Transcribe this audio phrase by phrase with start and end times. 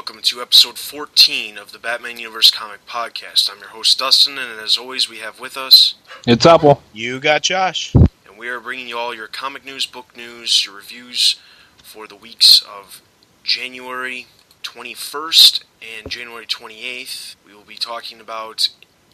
[0.00, 3.50] Hello, everyone, and welcome to episode 14 of the Batman Universe Comic Podcast.
[3.50, 5.96] I'm your host, Dustin, and as always, we have with us.
[6.26, 6.82] It's Apple.
[6.94, 7.94] You got Josh.
[7.94, 11.38] And we are bringing you all your comic news, book news, your reviews
[11.82, 13.02] for the weeks of
[13.42, 14.26] January
[14.62, 15.64] 21st
[15.98, 17.36] and January 28th.
[17.46, 18.70] We will be talking about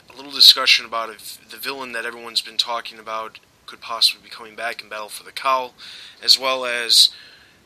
[0.08, 4.30] a little discussion about if the villain that everyone's been talking about could possibly be
[4.30, 5.74] coming back in Battle for the Cowl,
[6.22, 7.10] as well as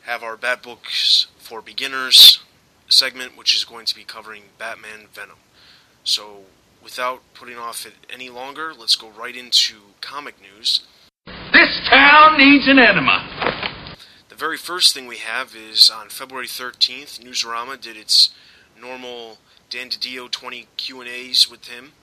[0.05, 2.39] have our Bat Books for Beginners
[2.91, 5.37] segment, which is going to be covering Batman Venom.
[6.03, 6.41] So,
[6.83, 10.81] without putting off it any longer, let's go right into comic news.
[11.53, 13.95] This town needs an enema.
[14.29, 18.29] The very first thing we have is on February 13th, Newsarama did its
[18.79, 19.37] normal
[19.69, 21.93] Dan DiDio 20 Q&As with him,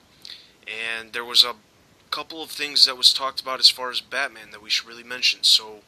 [0.65, 1.55] and there was a
[2.09, 5.03] couple of things that was talked about as far as Batman that we should really
[5.03, 5.43] mention.
[5.43, 5.79] So,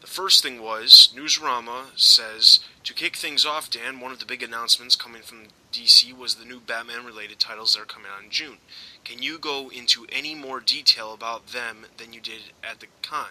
[0.00, 4.00] the first thing was Newsarama says to kick things off, Dan.
[4.00, 7.86] One of the big announcements coming from DC was the new Batman-related titles that are
[7.86, 8.58] coming out in June.
[9.04, 13.30] Can you go into any more detail about them than you did at the con?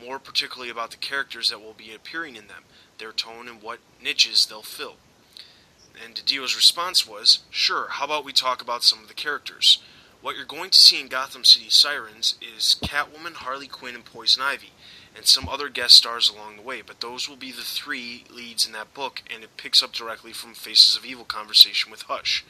[0.00, 2.64] More particularly about the characters that will be appearing in them,
[2.98, 4.96] their tone, and what niches they'll fill.
[6.04, 7.88] And DiDio's response was, "Sure.
[7.88, 9.78] How about we talk about some of the characters?"
[10.20, 14.42] What you're going to see in Gotham City Sirens is Catwoman, Harley Quinn, and Poison
[14.42, 14.72] Ivy
[15.16, 18.66] and some other guest stars along the way, but those will be the three leads
[18.66, 22.44] in that book, and it picks up directly from Faces of Evil conversation with Hush.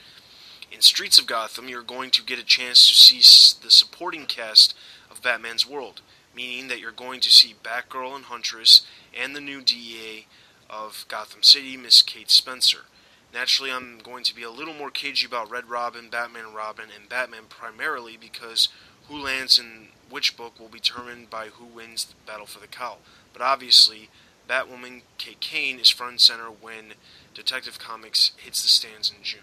[0.72, 3.18] In Streets of Gotham, you're going to get a chance to see
[3.62, 4.74] the supporting cast
[5.10, 6.00] of Batman's world,
[6.34, 8.82] meaning that you're going to see Batgirl and Huntress
[9.16, 10.26] and the new DEA
[10.68, 12.86] of Gotham City, Miss Kate Spencer.
[13.32, 17.08] Naturally, I'm going to be a little more cagey about Red Robin, Batman Robin, and
[17.08, 18.68] Batman primarily because
[19.08, 22.66] who lands in which book will be determined by who wins the battle for the
[22.66, 22.98] cowl.
[23.32, 24.10] But obviously,
[24.48, 26.94] Batwoman Kate Kane is front and center when
[27.34, 29.40] Detective Comics hits the stands in June.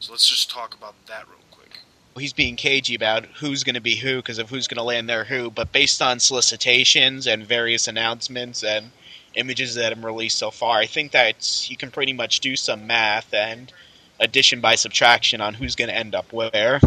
[0.00, 1.78] So let's just talk about that real quick.
[2.16, 5.08] He's being cagey about who's going to be who because of who's going to land
[5.08, 8.90] there who, but based on solicitations and various announcements and
[9.34, 12.56] images that have been released so far, I think that you can pretty much do
[12.56, 13.72] some math and
[14.20, 16.80] addition by subtraction on who's going to end up where.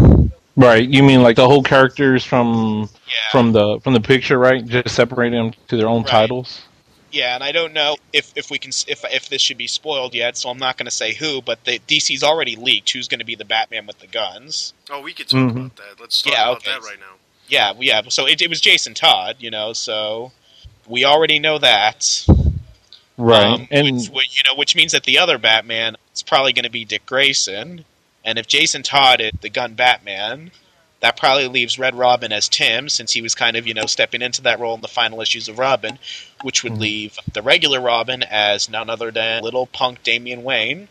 [0.56, 0.88] Right.
[0.88, 3.32] You mean like the whole characters from Yeah.
[3.32, 4.66] from the from the picture, right?
[4.66, 6.12] Just separate them to their own Right.
[6.12, 6.62] titles.
[7.12, 10.14] Yeah, and I don't know if, if we can if if this should be spoiled
[10.14, 11.42] yet, so I'm not going to say who.
[11.42, 14.74] But the DC's already leaked who's going to be the Batman with the guns.
[14.90, 15.52] Oh, we could talk Mhm.
[15.52, 16.00] about that.
[16.00, 16.72] Let's talk Yeah, about okay.
[16.72, 17.16] that right now.
[17.50, 18.02] Yeah, yeah.
[18.08, 19.74] So it, it was Jason Todd, you know.
[19.74, 20.32] So
[20.88, 22.26] we already know that.
[23.18, 23.44] Right.
[23.46, 26.64] Um, and which, which, you know, which means that the other Batman is probably going
[26.64, 27.84] to be Dick Grayson,
[28.26, 30.52] and if Jason Todd is the gun Batman,
[31.00, 34.22] that probably leaves Red Robin as Tim, since he was kind of you know stepping
[34.22, 35.98] into that role in the final issues of Robin,
[36.44, 36.80] which would Mhm.
[36.80, 40.88] leave the regular Robin as none other than little punk Damian Wayne.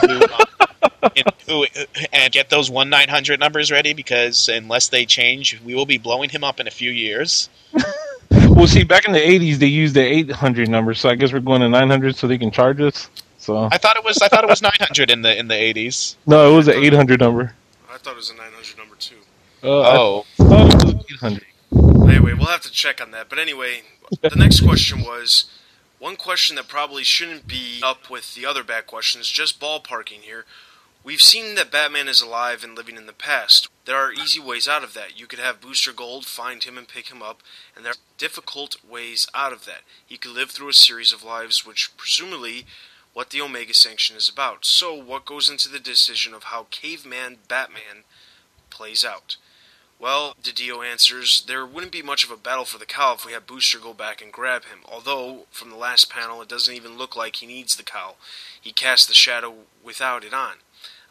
[0.00, 0.70] who, um,
[1.14, 1.66] in- who,
[2.12, 5.98] and get those one nine hundred numbers ready because unless they change, we will be
[5.98, 7.48] blowing him up in a few years.
[8.30, 11.40] well, see, back in the '80s, they used the 800 number, so I guess we're
[11.40, 13.08] going to 900 so they can charge us.
[13.44, 15.54] So I thought it was I thought it was nine hundred in the in the
[15.54, 16.16] eighties.
[16.26, 17.54] no, it was an 800 number.
[17.92, 19.16] I thought it was a 900 number too.
[19.62, 21.44] Uh, Oh, I thought it was 800.
[22.08, 23.28] Anyway, we'll have to check on that.
[23.28, 23.82] But anyway,
[24.22, 25.44] the next question was
[25.98, 30.46] one question that probably shouldn't be up with the other bad questions, just ballparking here.
[31.02, 33.68] We've seen that Batman is alive and living in the past.
[33.84, 35.20] There are easy ways out of that.
[35.20, 37.42] You could have Booster Gold find him and pick him up,
[37.76, 39.82] and there are difficult ways out of that.
[40.06, 42.64] He could live through a series of lives, which presumably
[43.14, 44.66] what the Omega Sanction is about.
[44.66, 48.04] So, what goes into the decision of how Caveman Batman
[48.68, 49.36] plays out?
[49.98, 53.32] Well, Didio answers, there wouldn't be much of a battle for the cowl if we
[53.32, 54.80] had Booster go back and grab him.
[54.84, 58.16] Although, from the last panel, it doesn't even look like he needs the cowl.
[58.60, 60.56] He cast the shadow without it on.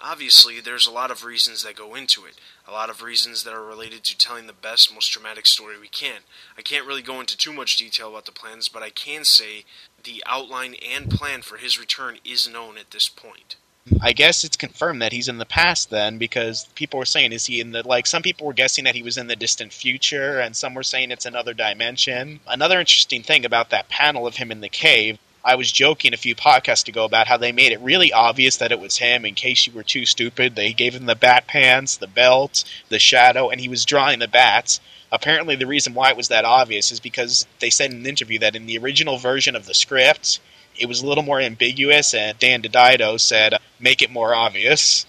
[0.06, 2.36] Obviously, there's a lot of reasons that go into it.
[2.68, 5.88] A lot of reasons that are related to telling the best, most dramatic story we
[5.88, 6.24] can.
[6.58, 9.64] I can't really go into too much detail about the plans, but I can say
[10.04, 13.56] the outline and plan for his return is known at this point.
[14.02, 17.46] I guess it's confirmed that he's in the past then, because people were saying, is
[17.46, 18.06] he in the like?
[18.06, 21.12] Some people were guessing that he was in the distant future, and some were saying
[21.12, 22.42] it's another dimension.
[22.48, 25.18] Another interesting thing about that panel of him in the cave.
[25.46, 28.72] I was joking a few podcasts ago about how they made it really obvious that
[28.72, 29.26] it was him.
[29.26, 33.00] In case you were too stupid, they gave him the bat pants, the belt, the
[33.00, 34.80] shadow, and he was drawing the bats.
[35.12, 38.40] Apparently, the reason why it was that obvious is because they said in an interview
[38.40, 40.40] that in the original version of the script,
[40.80, 45.06] it was a little more ambiguous, and Dan DiDio said, make it more obvious.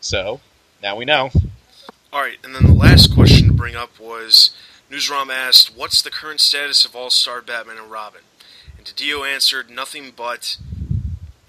[0.00, 0.40] So,
[0.82, 1.30] now we know.
[2.12, 4.50] Alright, and then the last question to bring up was
[4.90, 8.22] Newsarama asked, What's the current status of All Star Batman and Robin?
[8.86, 10.56] Didio answered, Nothing but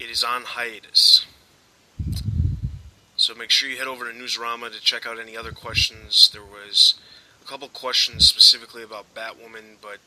[0.00, 1.24] it is on hiatus.
[3.16, 6.30] So make sure you head over to Newsarama to check out any other questions.
[6.32, 6.94] There was
[7.40, 9.98] a couple questions specifically about Batwoman, but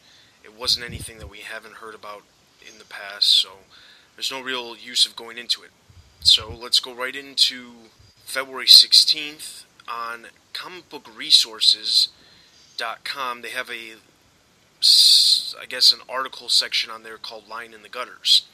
[0.43, 2.23] it wasn't anything that we haven't heard about
[2.61, 3.59] in the past, so
[4.15, 5.71] there's no real use of going into it.
[6.21, 7.71] So let's go right into
[8.25, 13.41] February 16th on comicbookresources.com.
[13.41, 13.95] They have a,
[15.61, 18.45] I guess, an article section on there called "Lying in the Gutters."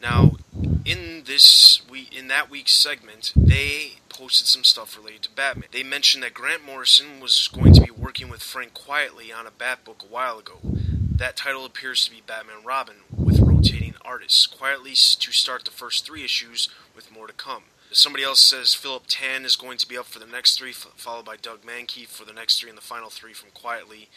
[0.00, 0.36] Now,
[0.84, 5.68] in this we in that week's segment, they posted some stuff related to Batman.
[5.72, 9.50] They mentioned that Grant Morrison was going to be working with Frank Quitely on a
[9.50, 10.58] Bat book a while ago.
[10.62, 16.06] That title appears to be Batman Robin with rotating artists, quietly to start the first
[16.06, 17.64] three issues with more to come.
[17.90, 21.24] Somebody else says Philip Tan is going to be up for the next three, followed
[21.24, 24.08] by Doug Mahnke for the next three, and the final three from Quitely,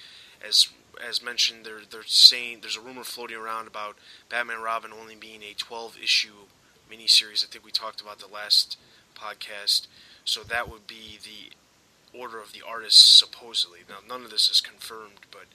[0.46, 0.68] As
[1.08, 3.98] as mentioned, they're they're saying there's a rumor floating around about
[4.30, 6.48] Batman Robin only being a 12 issue
[6.92, 7.44] miniseries.
[7.44, 8.78] I think we talked about the last
[9.16, 9.88] podcast,
[10.24, 13.80] so that would be the order of the artists supposedly.
[13.88, 15.46] Now none of this is confirmed, but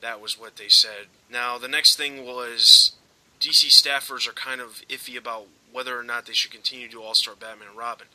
[0.00, 1.06] that was what they said.
[1.30, 2.92] Now, the next thing was
[3.40, 7.02] DC staffers are kind of iffy about whether or not they should continue to do
[7.02, 8.06] All Star Batman and Robin.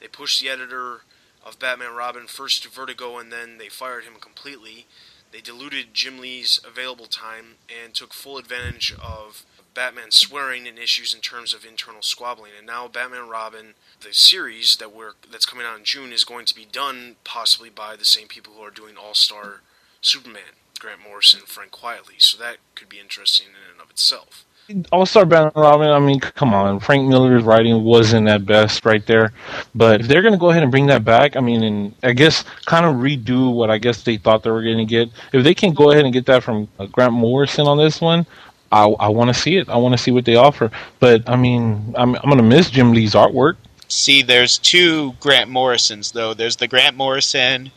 [0.00, 1.02] They pushed the editor
[1.44, 4.86] of Batman Robin first to Vertigo and then they fired him completely.
[5.36, 9.44] They diluted Jim Lee's available time and took full advantage of
[9.74, 12.52] Batman swearing and issues in terms of internal squabbling.
[12.56, 16.46] And now Batman Robin, the series that we're that's coming out in June, is going
[16.46, 19.60] to be done possibly by the same people who are doing All Star
[20.00, 20.56] Superman.
[20.78, 22.18] Grant Morrison, Frank Quitely.
[22.18, 24.46] So that could be interesting in and of itself.
[24.90, 26.80] All Star Batman Robin, I mean, come on.
[26.80, 29.32] Frank Miller's writing wasn't at best right there.
[29.74, 32.12] But if they're going to go ahead and bring that back, I mean, and I
[32.12, 35.10] guess kind of redo what I guess they thought they were going to get.
[35.32, 38.26] If they can go ahead and get that from uh, Grant Morrison on this one,
[38.72, 39.68] I, I want to see it.
[39.68, 40.70] I want to see what they offer.
[40.98, 43.56] But, I mean, I'm, I'm going to miss Jim Lee's artwork.
[43.88, 46.34] See, there's two Grant Morrisons, though.
[46.34, 47.70] There's the Grant Morrison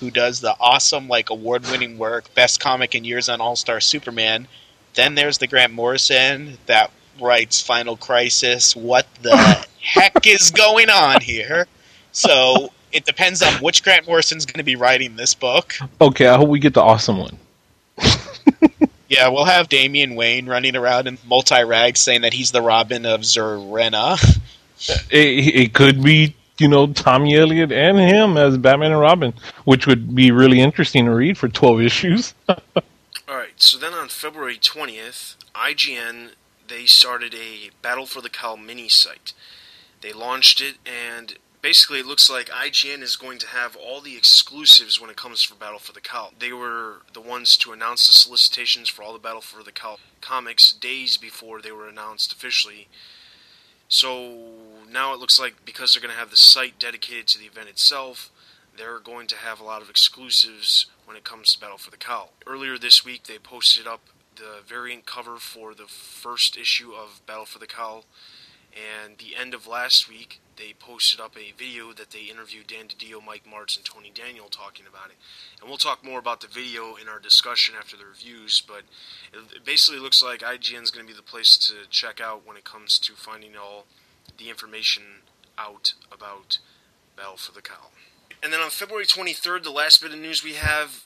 [0.00, 3.80] who does the awesome, like, award winning work, best comic in years on All Star
[3.80, 4.48] Superman.
[4.94, 6.90] Then there's the Grant Morrison that
[7.20, 8.76] writes Final Crisis.
[8.76, 11.66] What the heck is going on here?
[12.12, 15.74] So it depends on which Grant Morrison's going to be writing this book.
[16.00, 17.38] Okay, I hope we get the awesome one.
[19.08, 23.06] yeah, we'll have Damian Wayne running around in multi rags saying that he's the Robin
[23.06, 24.18] of Zerena.
[25.10, 29.34] It, it could be you know, Tommy Elliott and him as Batman and Robin,
[29.64, 32.34] which would be really interesting to read for 12 issues.
[33.62, 36.30] So then on February 20th, IGN
[36.66, 39.34] they started a Battle for the Cowl mini site.
[40.00, 44.16] They launched it and basically it looks like IGN is going to have all the
[44.16, 46.32] exclusives when it comes for Battle for the Cowl.
[46.36, 50.00] They were the ones to announce the solicitations for all the Battle for the Cowl
[50.20, 52.88] comics days before they were announced officially.
[53.86, 54.38] So
[54.90, 57.68] now it looks like because they're going to have the site dedicated to the event
[57.68, 58.32] itself,
[58.76, 61.98] they're going to have a lot of exclusives when it comes to Battle for the
[61.98, 62.32] Cowl.
[62.46, 64.00] Earlier this week, they posted up
[64.36, 68.06] the variant cover for the first issue of Battle for the Cowl,
[68.72, 72.86] and the end of last week, they posted up a video that they interviewed Dan
[72.88, 75.16] DiDio, Mike Marts, and Tony Daniel talking about it.
[75.60, 78.84] And we'll talk more about the video in our discussion after the reviews, but
[79.34, 82.56] it basically looks like IGN is going to be the place to check out when
[82.56, 83.84] it comes to finding all
[84.38, 85.02] the information
[85.58, 86.56] out about
[87.18, 87.92] Battle for the Cowl.
[88.42, 91.04] And then on February 23rd, the last bit of news we have,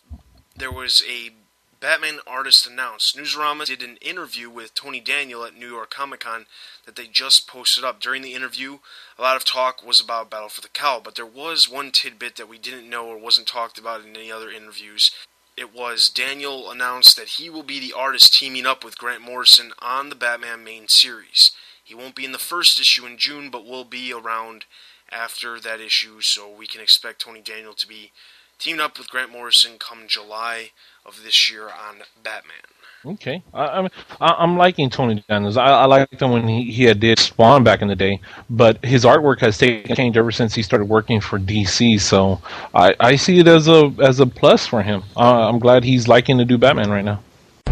[0.56, 1.32] there was a
[1.80, 3.14] Batman artist announced.
[3.14, 6.46] Newsarama did an interview with Tony Daniel at New York Comic Con
[6.86, 8.00] that they just posted up.
[8.00, 8.78] During the interview,
[9.18, 12.36] a lot of talk was about Battle for the Cowl, but there was one tidbit
[12.36, 15.10] that we didn't know or wasn't talked about in any other interviews.
[15.58, 19.72] It was Daniel announced that he will be the artist teaming up with Grant Morrison
[19.80, 21.50] on the Batman main series.
[21.84, 24.64] He won't be in the first issue in June, but will be around
[25.10, 28.12] after that issue, so we can expect Tony Daniel to be
[28.58, 30.70] teamed up with Grant Morrison come July
[31.04, 32.56] of this year on Batman.
[33.04, 33.88] Okay, I,
[34.20, 35.56] I, am liking Tony Daniels.
[35.56, 38.20] I, I liked him when he, he had did Spawn back in the day,
[38.50, 42.00] but his artwork has taken change ever since he started working for DC.
[42.00, 42.40] So
[42.74, 45.04] I, I see it as a as a plus for him.
[45.16, 47.22] Uh, I'm glad he's liking to do Batman right now.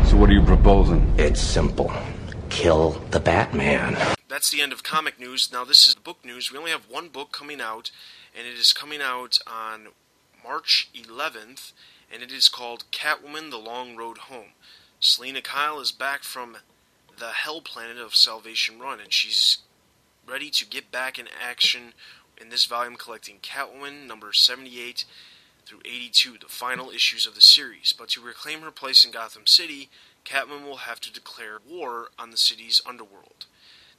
[0.04, 1.12] So what are you proposing?
[1.18, 1.92] It's simple
[2.54, 3.96] kill the Batman.
[4.34, 5.52] That's the end of comic news.
[5.52, 6.50] Now, this is book news.
[6.50, 7.92] We only have one book coming out,
[8.36, 9.90] and it is coming out on
[10.42, 11.70] March 11th,
[12.12, 14.48] and it is called Catwoman The Long Road Home.
[14.98, 16.56] Selina Kyle is back from
[17.16, 19.58] the hell planet of Salvation Run, and she's
[20.26, 21.92] ready to get back in action
[22.36, 25.04] in this volume collecting Catwoman number 78
[25.64, 27.94] through 82, the final issues of the series.
[27.96, 29.90] But to reclaim her place in Gotham City,
[30.24, 33.46] Catwoman will have to declare war on the city's underworld.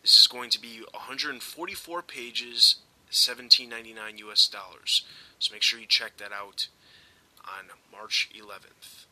[0.05, 2.75] This is going to be 144 pages,
[3.11, 5.03] 17.99 US dollars.
[5.39, 6.67] So make sure you check that out
[7.43, 9.05] on March 11th.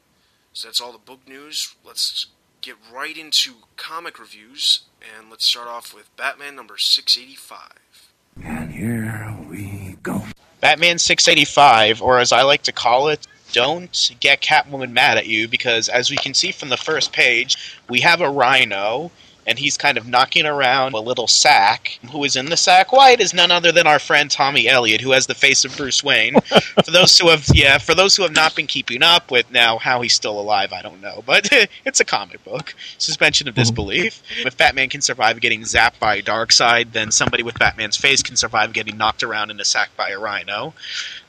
[0.54, 1.74] So that's all the book news.
[1.84, 2.28] Let's
[2.62, 4.82] get right into comic reviews,
[5.18, 8.12] and let's start off with Batman number 685.
[8.44, 10.22] And here we go.
[10.62, 15.48] Batman 685, or as I like to call it, don't get Catwoman mad at you
[15.48, 19.10] because, as we can see from the first page, we have a rhino
[19.46, 22.00] and he's kind of knocking around a little sack.
[22.12, 22.92] Who is in the sack?
[22.92, 25.76] Why, it is none other than our friend Tommy Elliot, who has the face of
[25.76, 26.40] Bruce Wayne.
[26.86, 29.78] for those who have, yeah, for those who have not been keeping up with now
[29.78, 31.50] how he's still alive, I don't know, but
[31.86, 32.74] it's a comic book.
[32.98, 33.60] Suspension of mhm.
[33.60, 34.22] disbelief.
[34.46, 38.74] If Batman can survive getting zapped by Darkseid, then somebody with Batman's face can survive
[38.74, 40.74] getting knocked around in a sack by a rhino.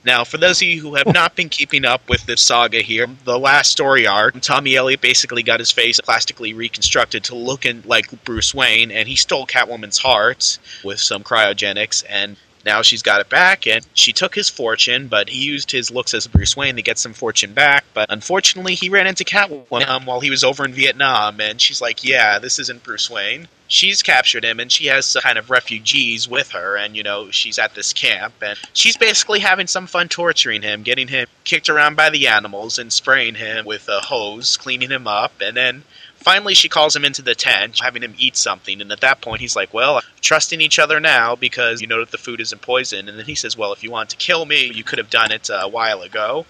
[0.04, 3.06] Now, for those of you who have not been keeping up with this saga here,
[3.25, 7.82] the last story arc, Tommy Elliot basically got his face plastically reconstructed to look in,
[7.87, 13.20] like Bruce Wayne, and he stole Catwoman's heart with some cryogenics, and now she's got
[13.20, 16.76] it back, and she took his fortune, but he used his looks as Bruce Wayne
[16.76, 17.84] to get some fortune back.
[17.94, 21.80] But unfortunately, he ran into Catwoman um, while he was over in Vietnam, and she's
[21.80, 25.50] like, "Yeah, this isn't Bruce Wayne." She's captured him, and she has some kind of
[25.50, 29.87] refugees with her, and you know she's at this camp, and she's basically having some
[29.87, 34.00] fun torturing him, getting him kicked around by the animals, and spraying him with a
[34.00, 35.83] hose, cleaning him up, and then
[36.25, 38.80] finally she calls him into the tent, having him eat something.
[38.80, 42.11] And at that point, he's like, Well, trusting each other now because you know that
[42.11, 43.09] the food isn't poison.
[43.09, 45.30] And then he says, Well, if you want to kill me, you could have done
[45.30, 46.47] it uh, a while ago.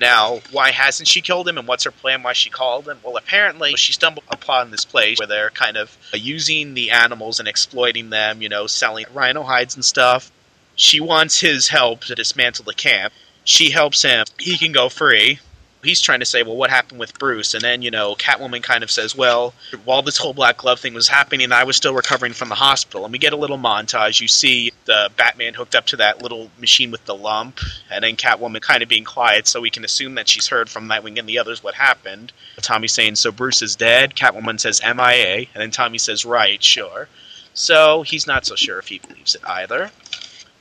[0.00, 2.22] Now, why hasn't she killed him, and what's her plan?
[2.22, 2.98] Why she called him?
[3.02, 7.40] Well, apparently she stumbled upon this place where they're kind of uh, using the animals
[7.40, 8.40] and exploiting them.
[8.42, 10.30] You know, selling rhino hides and stuff.
[10.76, 13.12] She wants his help to dismantle the camp.
[13.42, 14.26] She helps him.
[14.38, 15.40] He can go free
[15.82, 17.54] he's trying to say, well, what happened with Bruce?
[17.54, 19.54] And then, you know, Catwoman kind of says, well,
[19.84, 23.04] while this whole Black Glove thing was happening, I was still recovering from the hospital.
[23.04, 24.20] And we get a little montage.
[24.20, 28.16] You see the Batman hooked up to that little machine with the lump, and then
[28.16, 31.28] Catwoman kind of being quiet, so we can assume that she's heard from Nightwing and
[31.28, 32.32] the others what happened.
[32.60, 34.14] Tommy saying, so Bruce is dead.
[34.14, 35.46] Catwoman says, MIA.
[35.54, 37.08] And then Tommy says, right, sure.
[37.54, 39.90] So he's not so sure if he believes it either.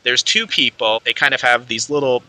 [0.04, 1.02] There's two people.
[1.04, 2.24] They kind of have these little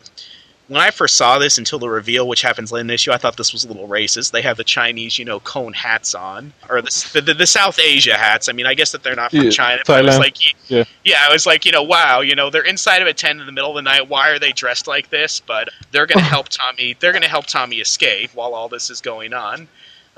[0.68, 3.16] when I first saw this until the reveal, which happens late in the issue, I
[3.16, 4.32] thought this was a little racist.
[4.32, 8.14] They have the Chinese, you know, cone hats on, or the the, the South Asia
[8.14, 8.48] hats.
[8.48, 9.82] I mean, I guess that they're not from Yeah, China.
[9.86, 10.36] But I was like,
[10.70, 10.84] Yeah.
[11.04, 13.46] yeah, I was like, you know, wow, you know, they're inside of a tent in
[13.46, 14.08] the middle of the night.
[14.08, 15.40] Why are they dressed like this?
[15.40, 16.94] But they're going to help Tommy.
[17.00, 19.68] They're going to help Tommy escape while all this is going on.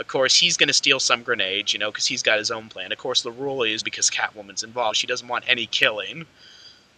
[0.01, 2.69] Of course, he's going to steal some grenades, you know, because he's got his own
[2.71, 2.91] plan.
[2.91, 6.27] Of course, the rule is because Catwoman's involved, she doesn't want any killing.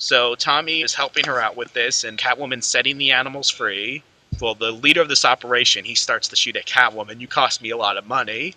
[0.03, 4.03] So Tommy is helping her out with this, and Catwoman's setting the animals free.
[4.41, 7.21] Well, the leader of this operation, he starts to shoot at Catwoman.
[7.21, 8.57] You cost me a lot of money.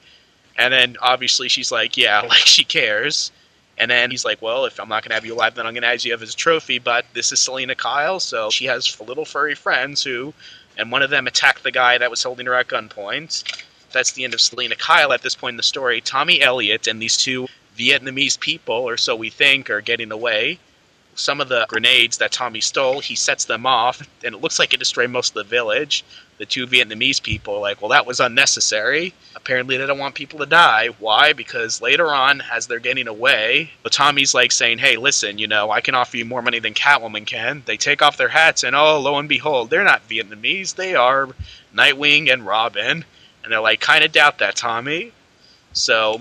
[0.58, 3.32] And then obviously she's like, yeah, like she cares.
[3.78, 5.74] And then he's like, well, if I'm not going to have you alive, then I'm
[5.74, 6.80] going to have you as a trophy.
[6.80, 10.34] But this is Selina Kyle, so she has little furry friends who,
[10.80, 13.64] and one of them attacked the guy that was holding her at gunpoint.
[13.92, 16.02] That's the end of Selina Kyle at this point in the story.
[16.02, 17.48] Tommy Elliott and these two
[17.78, 20.58] Vietnamese people, or so we think, are getting away
[21.16, 24.74] some of the grenades that Tommy stole, he sets them off, and it looks like
[24.74, 26.04] it destroyed most of the village.
[26.38, 29.14] The two Vietnamese people are like, well, that was unnecessary.
[29.36, 30.90] Apparently, they don't want people to die.
[31.00, 31.32] Why?
[31.32, 35.80] Because later on, as they're getting away, Tommy's like saying, hey, listen, you know, I
[35.80, 37.64] can offer you more money than Catwoman can.
[37.66, 40.76] They take off their hats, and oh, lo and behold, they're not Vietnamese.
[40.76, 41.30] They are
[41.74, 43.06] Nightwing and Robin.
[43.44, 45.14] And they're like, kind of doubt that, Tommy.
[45.72, 46.20] So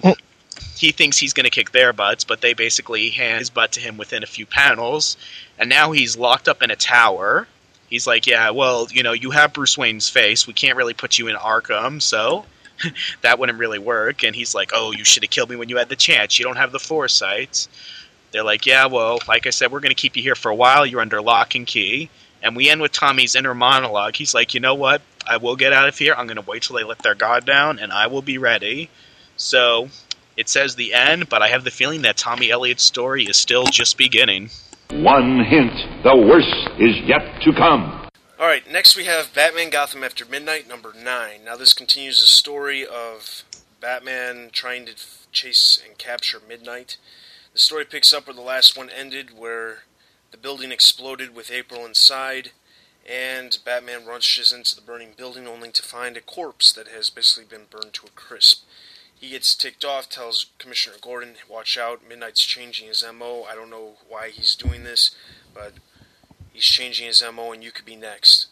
[0.76, 3.80] he thinks he's going to kick their butts, but they basically hand his butt to
[3.80, 5.16] him within a few panels,
[5.58, 7.46] and now he's locked up in a tower.
[7.88, 10.46] He's like, yeah, well, you know, you have Bruce Wayne's face.
[10.46, 12.44] We can't really put you in Arkham, so
[13.22, 14.24] that wouldn't really work.
[14.24, 16.38] And he's like, oh, you should have killed me when you had the chance.
[16.38, 17.68] You don't have the foresight.
[18.32, 20.54] They're like, yeah, well, like I said, we're going to keep you here for a
[20.54, 20.84] while.
[20.84, 22.10] You're under lock and key.
[22.42, 24.16] And we end with Tommy's inner monologue.
[24.16, 25.02] He's like, you know what?
[25.26, 26.14] I will get out of here.
[26.14, 28.90] I'm going to wait till they let their guard down, and I will be ready.
[29.36, 29.88] So
[30.36, 33.66] it says the end, but I have the feeling that Tommy Elliott's story is still
[33.66, 34.50] just beginning.
[34.90, 35.72] One hint,
[36.02, 38.08] the worst is yet to come.
[38.38, 41.44] All right, next we have Batman Gotham After Midnight, number nine.
[41.44, 43.44] Now, this continues the story of
[43.80, 46.96] Batman trying to f- chase and capture Midnight.
[47.52, 49.84] The story picks up where the last one ended, where
[50.32, 52.50] the building exploded with April inside,
[53.08, 57.44] and Batman rushes into the burning building only to find a corpse that has basically
[57.44, 58.64] been burned to a crisp.
[59.24, 63.44] He gets ticked off, tells Commissioner Gordon, watch out, Midnight's changing his MO.
[63.50, 65.12] I don't know why he's doing this,
[65.54, 65.72] but
[66.52, 68.48] he's changing his MO and you could be next.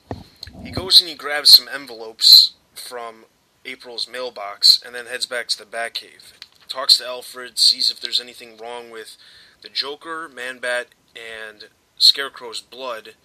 [0.64, 3.26] He goes and he grabs some envelopes from
[3.66, 6.32] April's mailbox and then heads back to the Batcave.
[6.68, 9.18] talks to Alfred, sees if there's anything wrong with
[9.60, 13.16] the Joker, Man Bat, and Scarecrow's blood,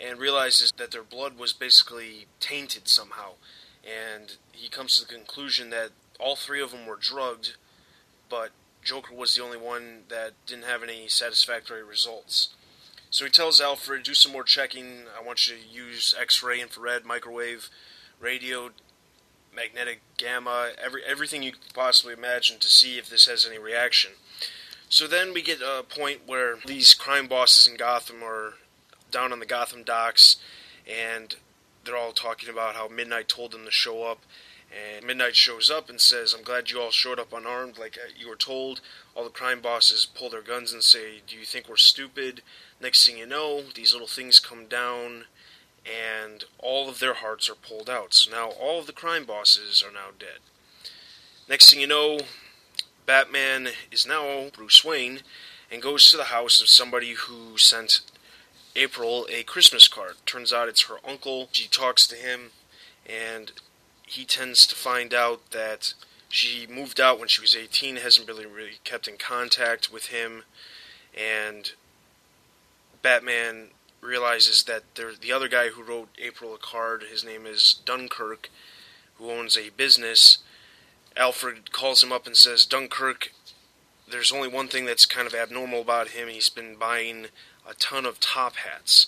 [0.00, 3.32] and realizes that their blood was basically tainted somehow.
[3.84, 5.90] And he comes to the conclusion that
[6.24, 7.56] all three of them were drugged,
[8.30, 8.50] but
[8.82, 12.48] Joker was the only one that didn't have any satisfactory results.
[13.10, 15.02] So he tells Alfred, do some more checking.
[15.16, 17.68] I want you to use X ray, infrared, microwave,
[18.18, 18.70] radio,
[19.54, 24.12] magnetic gamma, every, everything you could possibly imagine to see if this has any reaction.
[24.88, 28.54] So then we get a point where these crime bosses in Gotham are
[29.10, 30.36] down on the Gotham docks,
[30.90, 31.36] and
[31.84, 34.20] they're all talking about how Midnight told them to show up.
[34.74, 38.08] And Midnight shows up and says, I'm glad you all showed up unarmed like uh,
[38.18, 38.80] you were told.
[39.14, 42.42] All the crime bosses pull their guns and say, Do you think we're stupid?
[42.80, 45.24] Next thing you know, these little things come down
[45.84, 48.14] and all of their hearts are pulled out.
[48.14, 50.40] So now all of the crime bosses are now dead.
[51.48, 52.20] Next thing you know,
[53.06, 55.20] Batman is now Bruce Wayne
[55.70, 58.00] and goes to the house of somebody who sent
[58.74, 60.14] April a Christmas card.
[60.26, 61.48] Turns out it's her uncle.
[61.52, 62.50] She talks to him,
[63.06, 63.52] and
[64.06, 65.94] he tends to find out that
[66.28, 70.44] she moved out when she was 18, hasn't really really kept in contact with him,
[71.16, 71.72] and
[73.02, 73.68] Batman
[74.00, 78.50] realizes that the other guy who wrote April a card, his name is Dunkirk,
[79.16, 80.38] who owns a business.
[81.16, 83.32] Alfred calls him up and says, Dunkirk,
[84.10, 86.28] there's only one thing that's kind of abnormal about him.
[86.28, 87.26] He's been buying
[87.68, 89.06] a ton of top hats.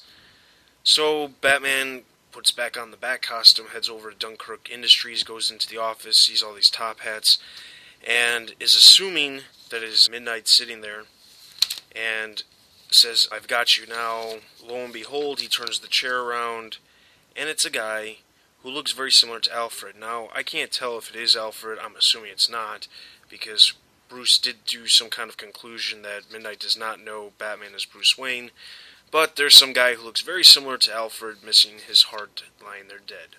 [0.82, 2.02] So Batman
[2.36, 6.18] puts back on the bat costume, heads over to Dunkirk Industries, goes into the office,
[6.18, 7.38] sees all these top hats,
[8.06, 9.40] and is assuming
[9.70, 11.04] that it is Midnight sitting there.
[11.94, 12.42] And
[12.90, 14.34] says, I've got you now.
[14.62, 16.76] Lo and behold, he turns the chair around,
[17.34, 18.18] and it's a guy
[18.62, 19.96] who looks very similar to Alfred.
[19.98, 21.78] Now, I can't tell if it is Alfred.
[21.82, 22.86] I'm assuming it's not,
[23.30, 23.72] because
[24.10, 28.18] Bruce did do some kind of conclusion that Midnight does not know Batman is Bruce
[28.18, 28.50] Wayne.
[29.16, 32.98] But there's some guy who looks very similar to Alfred, missing his heart, lying there
[32.98, 33.36] dead.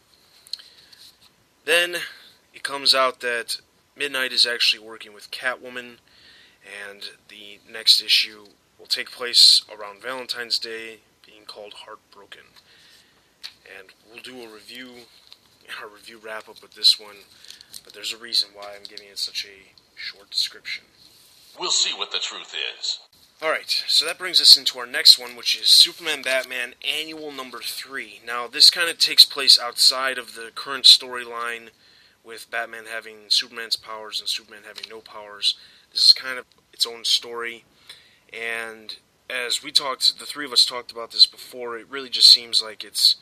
[1.65, 1.97] Then
[2.51, 3.57] it comes out that
[3.95, 5.97] Midnight is actually working with Catwoman,
[6.89, 8.45] and the next issue
[8.79, 12.55] will take place around Valentine's Day, being called Heartbroken.
[13.77, 14.89] And we'll do a review,
[15.79, 17.17] our review wrap up with this one,
[17.83, 20.85] but there's a reason why I'm giving it such a short description.
[21.59, 22.99] We'll see what the truth is.
[23.39, 27.59] Alright, so that brings us into our next one, which is Superman Batman Annual Number
[27.59, 28.21] 3.
[28.25, 31.69] Now, this kind of takes place outside of the current storyline
[32.23, 35.55] with Batman having Superman's powers and Superman having no powers.
[35.91, 37.63] This is kind of its own story.
[38.33, 38.95] And
[39.29, 42.63] as we talked, the three of us talked about this before, it really just seems
[42.63, 43.17] like it's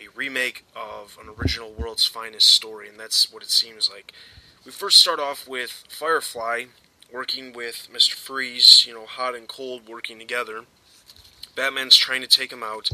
[0.00, 4.12] a remake of an original World's Finest story, and that's what it seems like.
[4.64, 6.64] We first start off with Firefly
[7.12, 8.14] working with Mr.
[8.14, 10.64] Freeze, you know, hot and cold working together.
[11.54, 12.90] Batman's trying to take him out,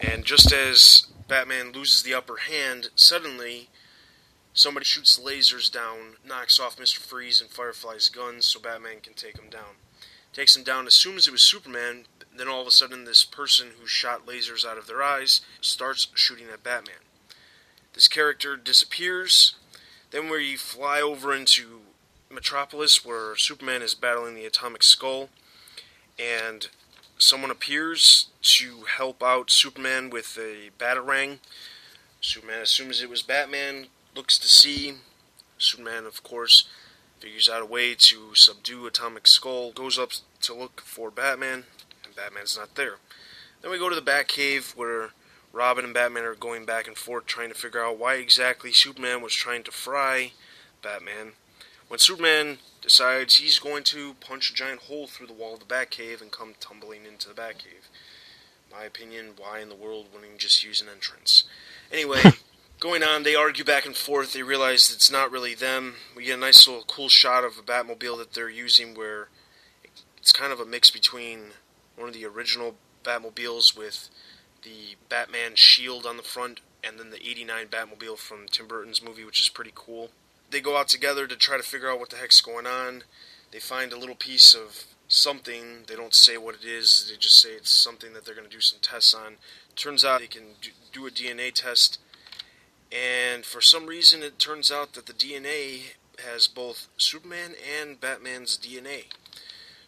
[0.00, 3.68] and just as Batman loses the upper hand, suddenly
[4.54, 6.98] somebody shoots lasers down, knocks off Mr.
[6.98, 9.76] Freeze and Firefly's guns so Batman can take him down
[10.32, 12.04] takes him down, assumes it was Superman,
[12.36, 16.08] then all of a sudden this person who shot lasers out of their eyes starts
[16.14, 16.94] shooting at Batman.
[17.92, 19.54] This character disappears.
[20.10, 21.80] Then we fly over into
[22.32, 25.28] Metropolis where Superman is battling the Atomic Skull
[26.18, 26.68] and
[27.18, 31.38] someone appears to help out Superman with a batarang.
[32.20, 34.94] Superman assumes it was Batman, looks to see.
[35.58, 36.68] Superman, of course,
[37.20, 41.64] figures out a way to subdue Atomic Skull, goes up to look for Batman,
[42.04, 42.96] and Batman's not there.
[43.60, 45.10] Then we go to the Batcave where
[45.52, 49.22] Robin and Batman are going back and forth trying to figure out why exactly Superman
[49.22, 50.32] was trying to fry
[50.82, 51.32] Batman.
[51.92, 55.66] When Superman decides he's going to punch a giant hole through the wall of the
[55.66, 57.90] Batcave and come tumbling into the Batcave.
[58.72, 61.44] My opinion, why in the world wouldn't he just use an entrance?
[61.92, 62.22] Anyway,
[62.80, 64.32] going on, they argue back and forth.
[64.32, 65.96] They realize it's not really them.
[66.16, 69.28] We get a nice little cool shot of a Batmobile that they're using where
[70.16, 71.50] it's kind of a mix between
[71.96, 74.08] one of the original Batmobiles with
[74.62, 79.26] the Batman shield on the front and then the 89 Batmobile from Tim Burton's movie,
[79.26, 80.08] which is pretty cool.
[80.52, 83.02] They go out together to try to figure out what the heck's going on.
[83.50, 85.84] They find a little piece of something.
[85.88, 88.54] They don't say what it is, they just say it's something that they're going to
[88.54, 89.36] do some tests on.
[89.74, 90.54] Turns out they can
[90.92, 91.98] do a DNA test
[92.92, 98.58] and for some reason, it turns out that the DNA has both Superman and Batman's
[98.58, 99.04] DNA.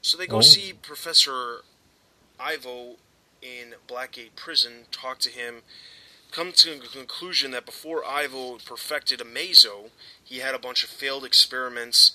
[0.00, 0.40] So they go oh.
[0.40, 1.61] see Professor
[2.40, 2.96] Ivo
[3.42, 5.57] in Blackgate Prison, talk to him,
[6.34, 9.90] come to the conclusion that before Ivo perfected Amazo,
[10.22, 12.12] he had a bunch of failed experiments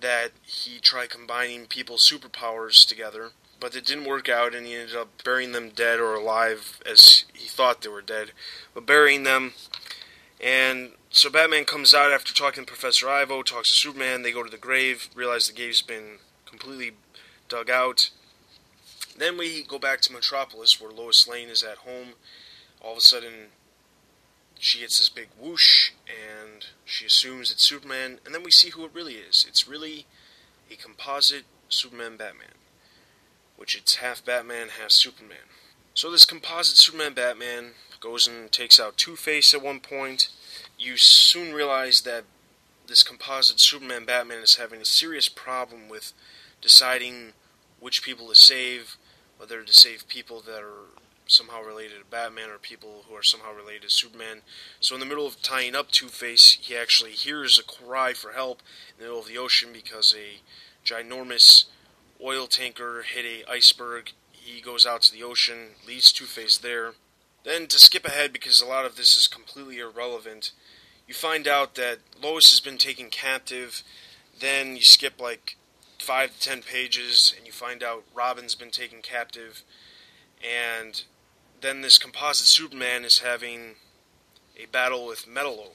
[0.00, 4.96] that he tried combining people's superpowers together, but it didn't work out, and he ended
[4.96, 8.32] up burying them dead or alive as he thought they were dead,
[8.74, 9.52] but burying them.
[10.40, 14.22] And so Batman comes out after talking to Professor Ivo, talks to Superman.
[14.22, 16.92] They go to the grave, realize the grave's been completely
[17.48, 18.10] dug out.
[19.16, 22.14] Then we go back to Metropolis, where Lois Lane is at home.
[22.82, 23.48] All of a sudden,
[24.58, 28.18] she gets this big whoosh, and she assumes it's Superman.
[28.26, 29.46] And then we see who it really is.
[29.48, 30.06] It's really
[30.70, 32.54] a composite Superman Batman,
[33.56, 35.48] which it's half Batman, half Superman.
[35.94, 40.28] So this composite Superman Batman goes and takes out Two Face at one point.
[40.78, 42.24] You soon realize that
[42.88, 46.12] this composite Superman Batman is having a serious problem with
[46.60, 47.32] deciding
[47.78, 48.96] which people to save,
[49.38, 50.88] whether to save people that are
[51.26, 54.42] somehow related to Batman or people who are somehow related to Superman.
[54.80, 58.32] So in the middle of tying up Two Face, he actually hears a cry for
[58.32, 60.40] help in the middle of the ocean because a
[60.84, 61.66] ginormous
[62.22, 64.12] oil tanker hit a iceberg.
[64.32, 66.92] He goes out to the ocean, leaves Two Face there.
[67.44, 70.52] Then to skip ahead because a lot of this is completely irrelevant,
[71.08, 73.82] you find out that Lois has been taken captive.
[74.38, 75.56] Then you skip like
[75.98, 79.62] five to ten pages and you find out Robin's been taken captive.
[80.42, 81.02] And
[81.62, 83.76] then this composite Superman is having
[84.56, 85.70] a battle with Metallo.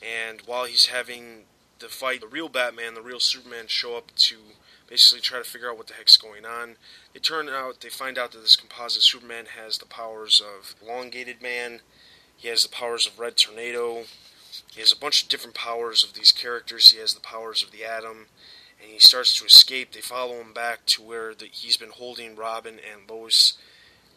[0.00, 1.44] And while he's having
[1.78, 4.36] the fight, the real Batman, the real Superman show up to
[4.88, 6.76] basically try to figure out what the heck's going on.
[7.12, 11.42] They turn out, they find out that this composite Superman has the powers of Elongated
[11.42, 11.80] Man,
[12.36, 14.04] he has the powers of Red Tornado,
[14.70, 17.72] he has a bunch of different powers of these characters, he has the powers of
[17.72, 18.26] the Atom,
[18.80, 19.92] and he starts to escape.
[19.92, 23.54] They follow him back to where the, he's been holding Robin and Lois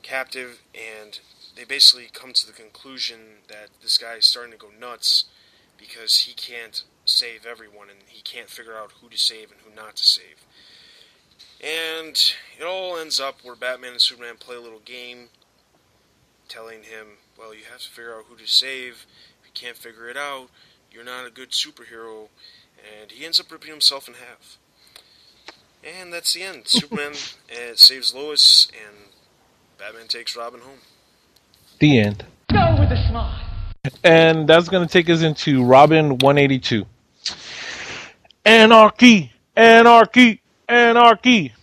[0.01, 1.19] captive, and
[1.55, 5.25] they basically come to the conclusion that this guy is starting to go nuts
[5.77, 9.75] because he can't save everyone and he can't figure out who to save and who
[9.75, 10.45] not to save.
[11.61, 12.17] And
[12.57, 15.29] it all ends up where Batman and Superman play a little game
[16.47, 19.05] telling him, well, you have to figure out who to save.
[19.41, 20.49] If you can't figure it out,
[20.91, 22.29] you're not a good superhero.
[23.01, 24.57] And he ends up ripping himself in half.
[25.83, 26.63] And that's the end.
[26.67, 27.13] Superman
[27.51, 28.95] uh, saves Lois, and
[29.79, 30.79] Batman takes Robin home.
[31.79, 32.25] The end.
[32.51, 33.39] Go with a smile.
[34.03, 36.85] And that's going to take us into Robin 182.
[38.45, 39.31] Anarchy!
[39.55, 40.41] Anarchy!
[40.67, 41.53] Anarchy!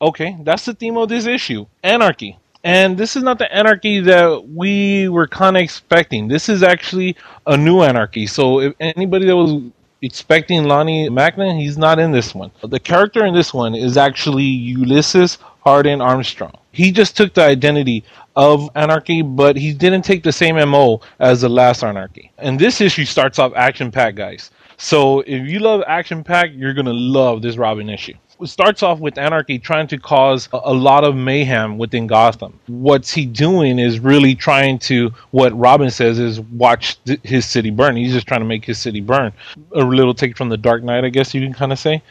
[0.00, 1.66] Okay, that's the theme of this issue.
[1.82, 2.38] Anarchy.
[2.64, 6.26] And this is not the anarchy that we were kind of expecting.
[6.26, 8.26] This is actually a new anarchy.
[8.26, 9.62] So if anybody that was
[10.00, 12.50] expecting Lonnie Macklin, he's not in this one.
[12.62, 16.54] The character in this one is actually Ulysses Hardin Armstrong.
[16.78, 18.04] He just took the identity
[18.36, 22.30] of Anarchy, but he didn't take the same MO as the last Anarchy.
[22.38, 24.52] And this issue starts off action packed, guys.
[24.76, 28.14] So if you love action packed, you're gonna love this Robin issue.
[28.40, 32.60] It starts off with Anarchy trying to cause a, a lot of mayhem within Gotham.
[32.68, 37.70] What's he doing is really trying to, what Robin says is watch th- his city
[37.70, 37.96] burn.
[37.96, 39.32] He's just trying to make his city burn.
[39.72, 42.04] A little take from the Dark Knight, I guess you can kind of say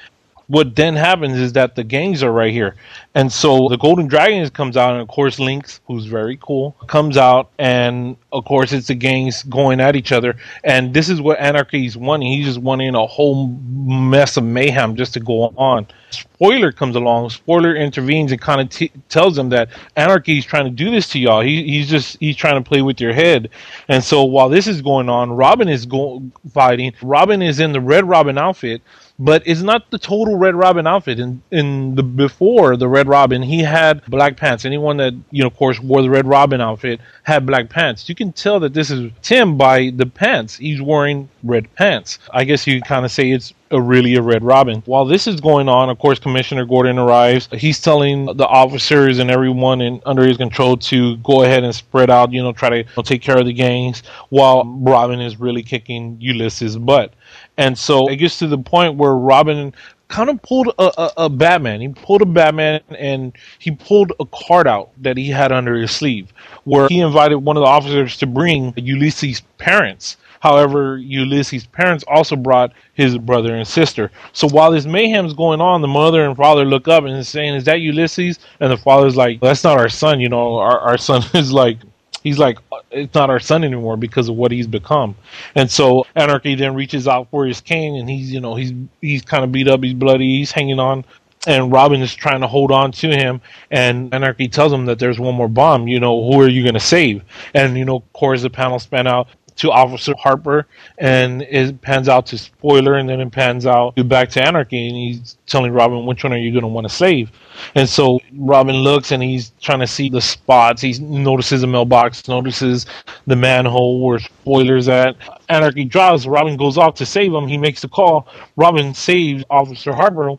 [0.47, 2.75] what then happens is that the gangs are right here.
[3.13, 7.17] And so the Golden Dragons comes out, and of course, Lynx, who's very cool, comes
[7.17, 10.37] out, and of course, it's the gangs going at each other.
[10.63, 12.31] And this is what Anarchy's wanting.
[12.31, 15.87] He's just wanting a whole mess of mayhem just to go on.
[16.11, 17.29] Spoiler comes along.
[17.31, 21.19] Spoiler intervenes and kind of t- tells him that Anarchy's trying to do this to
[21.19, 21.41] y'all.
[21.41, 23.49] He, he's just he's trying to play with your head.
[23.89, 26.93] And so while this is going on, Robin is go- fighting.
[27.01, 28.81] Robin is in the Red Robin outfit
[29.19, 31.19] but it's not the total Red Robin outfit.
[31.19, 34.65] In in the before the Red Robin, he had black pants.
[34.65, 38.07] Anyone that you know, of course, wore the Red Robin outfit had black pants.
[38.07, 40.57] You can tell that this is Tim by the pants.
[40.57, 42.19] He's wearing red pants.
[42.31, 44.81] I guess you kind of say it's a really a Red Robin.
[44.85, 47.49] While this is going on, of course, Commissioner Gordon arrives.
[47.51, 52.09] He's telling the officers and everyone in under his control to go ahead and spread
[52.09, 52.31] out.
[52.31, 54.03] You know, try to you know, take care of the gangs.
[54.29, 57.13] While Robin is really kicking Ulysses' butt.
[57.57, 59.73] And so it gets to the point where Robin
[60.07, 61.81] kind of pulled a, a, a, Batman.
[61.81, 65.91] He pulled a Batman and he pulled a card out that he had under his
[65.91, 66.31] sleeve
[66.63, 70.17] where he invited one of the officers to bring Ulysses' parents.
[70.39, 74.11] However, Ulysses' parents also brought his brother and sister.
[74.33, 77.63] So while this mayhem's going on, the mother and father look up and saying, Is
[77.65, 78.39] that Ulysses?
[78.59, 81.79] And the father's like, That's not our son, you know, our, our son is like
[82.23, 85.15] he's like uh, it's not our son anymore because of what he's become.
[85.55, 89.21] And so anarchy then reaches out for his cane and he's you know he's he's
[89.21, 89.83] kind of beat up.
[89.83, 90.37] He's bloody.
[90.37, 91.05] He's hanging on.
[91.45, 93.41] And robin is trying to hold on to him.
[93.71, 95.87] And anarchy tells him that there's one more bomb.
[95.87, 97.23] You know who are you going to save?
[97.53, 100.67] And you know of course the panel span out to Officer Harper,
[100.97, 104.95] and it pans out to spoiler, and then it pans out back to Anarchy, and
[104.95, 107.31] he's telling Robin which one are you going to want to save.
[107.75, 110.81] And so Robin looks and he's trying to see the spots.
[110.81, 112.85] He notices a mailbox, notices
[113.25, 115.15] the manhole where spoilers at.
[115.49, 116.27] Anarchy drives.
[116.27, 117.47] Robin goes off to save him.
[117.47, 118.27] He makes the call.
[118.55, 120.35] Robin saves Officer Harper.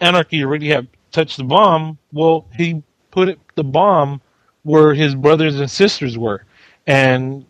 [0.00, 1.98] Anarchy already had touched the bomb.
[2.12, 4.20] Well, he put the bomb
[4.64, 6.44] where his brothers and sisters were.
[6.86, 7.46] And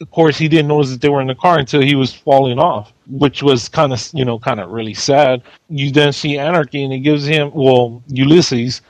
[0.00, 2.58] of course, he didn't notice that they were in the car until he was falling
[2.58, 5.42] off, which was kind of, you know, kind of really sad.
[5.68, 8.82] You then see Anarchy, and it gives him, well, Ulysses,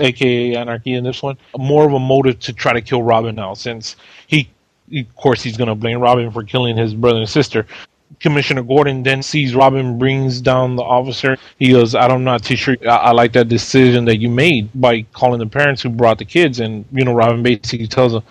[0.00, 3.54] aka Anarchy in this one, more of a motive to try to kill Robin now,
[3.54, 3.96] since
[4.26, 4.48] he,
[4.96, 7.66] of course, he's going to blame Robin for killing his brother and sister.
[8.20, 11.36] Commissioner Gordon then sees Robin brings down the officer.
[11.58, 12.76] He goes, "I'm not too sure.
[12.82, 16.24] I, I like that decision that you made by calling the parents who brought the
[16.24, 18.22] kids." And you know, Robin basically tells him,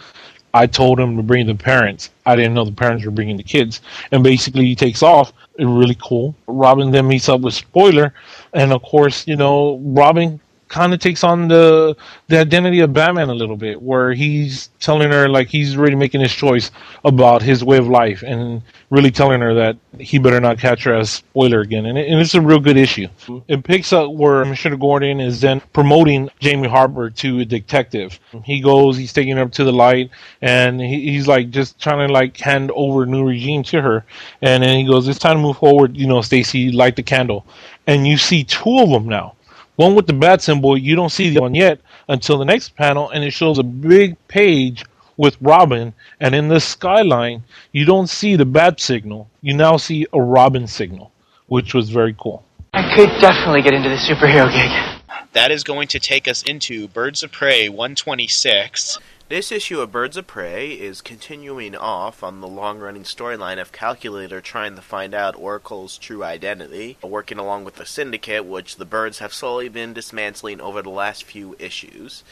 [0.54, 2.12] I told him to bring the parents.
[2.26, 3.82] I didn't know the parents were bringing the kids.
[4.12, 5.34] And basically, he takes off.
[5.56, 6.36] It's Really cool.
[6.48, 8.13] Robin then meets up with Spoiler.
[8.54, 10.39] And of course, you know, Robin
[10.74, 11.96] kind of takes on the
[12.30, 16.22] the identity of Batman a little bit, where he's telling her like he's really making
[16.22, 16.72] his choice
[17.06, 20.96] about his way of life, and really telling her that he better not catch her
[20.96, 21.86] as spoiler again.
[21.86, 23.08] And, it, and it's a real good issue.
[23.48, 28.20] It picks up where Commissioner Gordon is then promoting Jamie Harper to a detective.
[28.44, 30.10] He goes, he's taking her up to the light,
[30.42, 34.06] and he, he's like just trying to like hand over new regime to her.
[34.42, 37.46] And then he goes, "It's time to move forward." You know, Stacy, light the candle,
[37.86, 39.36] and you see two of them now
[39.76, 40.78] one with the bat symbol.
[40.78, 44.16] You don't see the one yet until the next panel, and it shows a big
[44.28, 44.86] page
[45.18, 45.94] with Robin.
[46.20, 49.30] And in the skyline, you don't see the bat signal.
[49.42, 51.12] You now see a Robin signal,
[51.48, 52.44] which was very cool.
[52.74, 55.04] I could definitely get into the superhero gig.
[55.34, 59.00] That is going to take us into Birds of Prey 126.
[59.34, 63.72] This issue of Birds of Prey is continuing off on the long running storyline of
[63.72, 68.86] Calculator trying to find out Oracle's true identity, working along with the Syndicate, which the
[68.86, 72.24] birds have slowly been dismantling over the last few issues.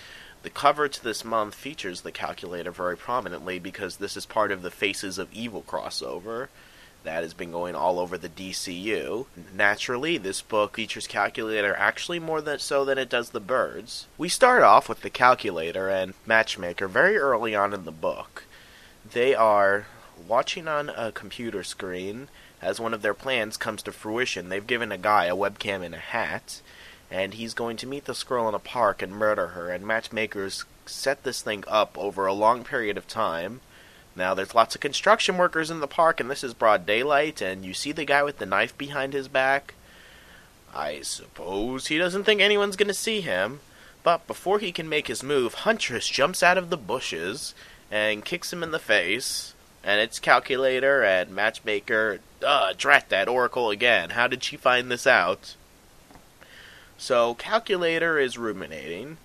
[0.43, 4.61] The cover to this month features the Calculator very prominently because this is part of
[4.61, 6.49] the Faces of Evil crossover
[7.03, 9.25] that has been going all over the DCU.
[9.53, 14.07] Naturally, this book features Calculator actually more than so than it does the birds.
[14.17, 18.45] We start off with the Calculator and Matchmaker very early on in the book.
[19.09, 19.87] They are
[20.27, 22.29] watching on a computer screen
[22.61, 24.49] as one of their plans comes to fruition.
[24.49, 26.61] They've given a guy a webcam and a hat,
[27.09, 29.69] and he's going to meet this girl in a park and murder her.
[29.69, 33.61] And matchmakers set this thing up over a long period of time
[34.15, 37.63] now, there's lots of construction workers in the park, and this is broad daylight, and
[37.63, 39.76] you see the guy with the knife behind his back.
[40.76, 43.62] I suppose he doesn't think anyone's going to see him,
[44.04, 47.54] but before he can make his move, Huntress jumps out of the bushes
[47.89, 49.54] and kicks him in the face.
[49.84, 52.19] And it's Calculator and Matchmaker.
[52.45, 54.12] Uh, drat that Oracle again.
[54.12, 55.56] How did she find this out?
[56.97, 59.17] So, Calculator is ruminating,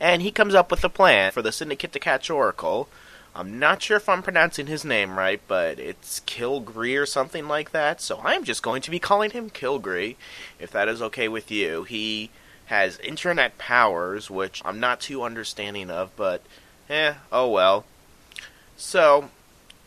[0.00, 2.88] and he comes up with a plan for the Syndicate to catch Oracle
[3.36, 7.72] I'm not sure if I'm pronouncing his name right, but it's Kilgree or something like
[7.72, 10.14] that, so I'm just going to be calling him Kilgree,
[10.60, 11.82] if that is okay with you.
[11.82, 12.30] He
[12.66, 16.42] has internet powers, which I'm not too understanding of, but
[16.88, 17.84] eh, oh well.
[18.76, 19.30] So,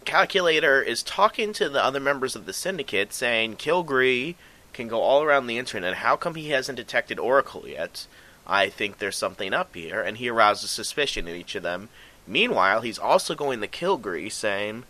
[0.04, 4.36] Calculator is talking to the other members of the syndicate, saying Kilgree
[4.74, 5.96] can go all around the internet.
[5.96, 8.08] How come he hasn't detected Oracle yet?
[8.46, 11.88] I think there's something up here, and he arouses suspicion in each of them
[12.28, 14.84] Meanwhile, he's also going to Kilgree, saying,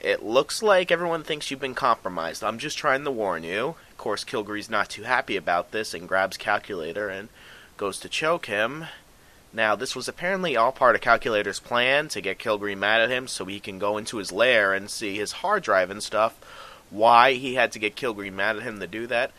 [0.00, 2.42] It looks like everyone thinks you've been compromised.
[2.42, 3.76] I'm just trying to warn you.
[3.90, 7.28] Of course, Kilgree's not too happy about this and grabs Calculator and
[7.76, 8.86] goes to choke him.
[9.52, 13.28] Now, this was apparently all part of Calculator's plan to get Kilgree mad at him
[13.28, 16.38] so he can go into his lair and see his hard drive and stuff.
[16.88, 19.32] Why he had to get Kilgree mad at him to do that,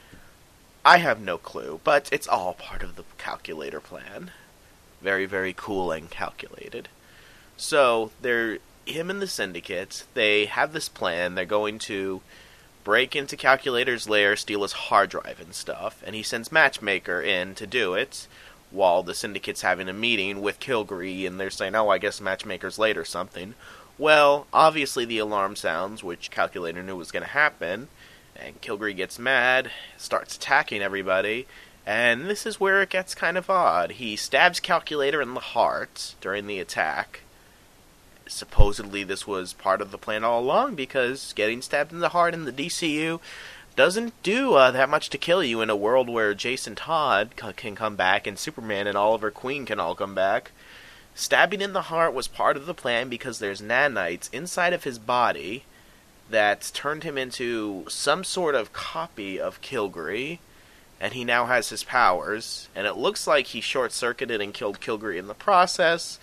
[0.84, 4.32] I have no clue, but it's all part of the Calculator plan.
[5.01, 6.89] Very, very cool and calculated.
[7.62, 10.06] So they're him and the syndicate.
[10.15, 11.36] They have this plan.
[11.36, 12.21] They're going to
[12.84, 17.54] break into Calculator's lair, steal his hard drive and stuff, and he sends Matchmaker in
[17.54, 18.28] to do it.
[18.71, 22.80] While the syndicate's having a meeting with Kilgree, and they're saying, "Oh, I guess Matchmaker's
[22.80, 23.54] late or something."
[23.95, 27.89] Well, obviously the alarm sounds, which Calculator knew was going to happen,
[28.36, 31.45] and Kilgree gets mad, starts attacking everybody,
[31.86, 33.91] and this is where it gets kind of odd.
[33.91, 37.21] He stabs Calculator in the heart during the attack,
[38.32, 42.34] supposedly this was part of the plan all along because getting stabbed in the heart
[42.34, 43.20] in the DCU
[43.76, 47.76] doesn't do uh, that much to kill you in a world where Jason Todd can
[47.76, 50.52] come back and Superman and Oliver Queen can all come back.
[51.15, 55.00] Stabbing in the heart was part of the plan because there's nanites inside of his
[55.00, 55.65] body
[56.30, 60.39] that turned him into some sort of copy of Kilgree,
[61.00, 62.70] and he now has his powers.
[62.76, 66.20] And it looks like he short circuited and killed Kilgree in the process.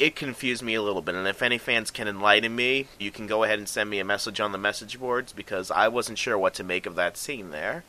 [0.00, 3.26] It confused me a little bit, and if any fans can enlighten me, you can
[3.26, 6.38] go ahead and send me a message on the message boards because I wasn't sure
[6.38, 7.84] what to make of that scene there.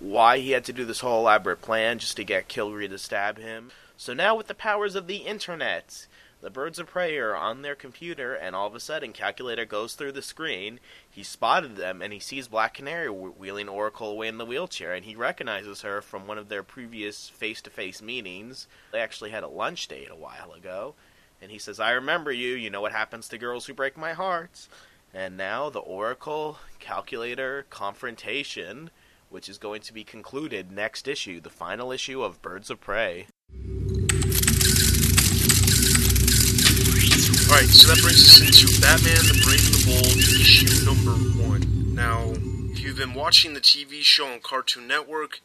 [0.00, 3.36] Why he had to do this whole elaborate plan just to get Kilgree to stab
[3.36, 3.70] him.
[3.98, 6.06] So now, with the powers of the internet,
[6.40, 9.92] the birds of prey are on their computer, and all of a sudden, Calculator goes
[9.92, 10.80] through the screen.
[11.10, 15.04] He spotted them, and he sees Black Canary wheeling Oracle away in the wheelchair, and
[15.04, 18.68] he recognizes her from one of their previous face to face meetings.
[18.90, 20.94] They actually had a lunch date a while ago.
[21.40, 22.54] And he says, I remember you.
[22.54, 24.68] You know what happens to girls who break my hearts.
[25.12, 28.90] And now the Oracle Calculator confrontation,
[29.30, 33.26] which is going to be concluded next issue, the final issue of Birds of Prey.
[37.48, 41.12] Alright, so that brings us into Batman the Brave and the Bold, issue number
[41.48, 41.94] one.
[41.94, 42.32] Now,
[42.72, 45.40] if you've been watching the TV show on Cartoon Network,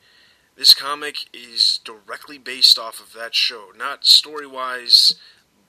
[0.57, 3.71] this comic is directly based off of that show.
[3.77, 5.13] Not story wise,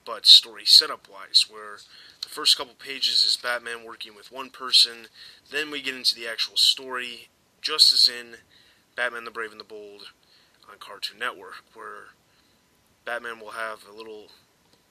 [0.05, 1.77] but story setup wise, where
[2.21, 5.07] the first couple pages is Batman working with one person,
[5.51, 7.29] then we get into the actual story,
[7.61, 8.37] just as in
[8.95, 10.11] Batman the Brave and the Bold
[10.69, 12.07] on Cartoon Network, where
[13.05, 14.27] Batman will have a little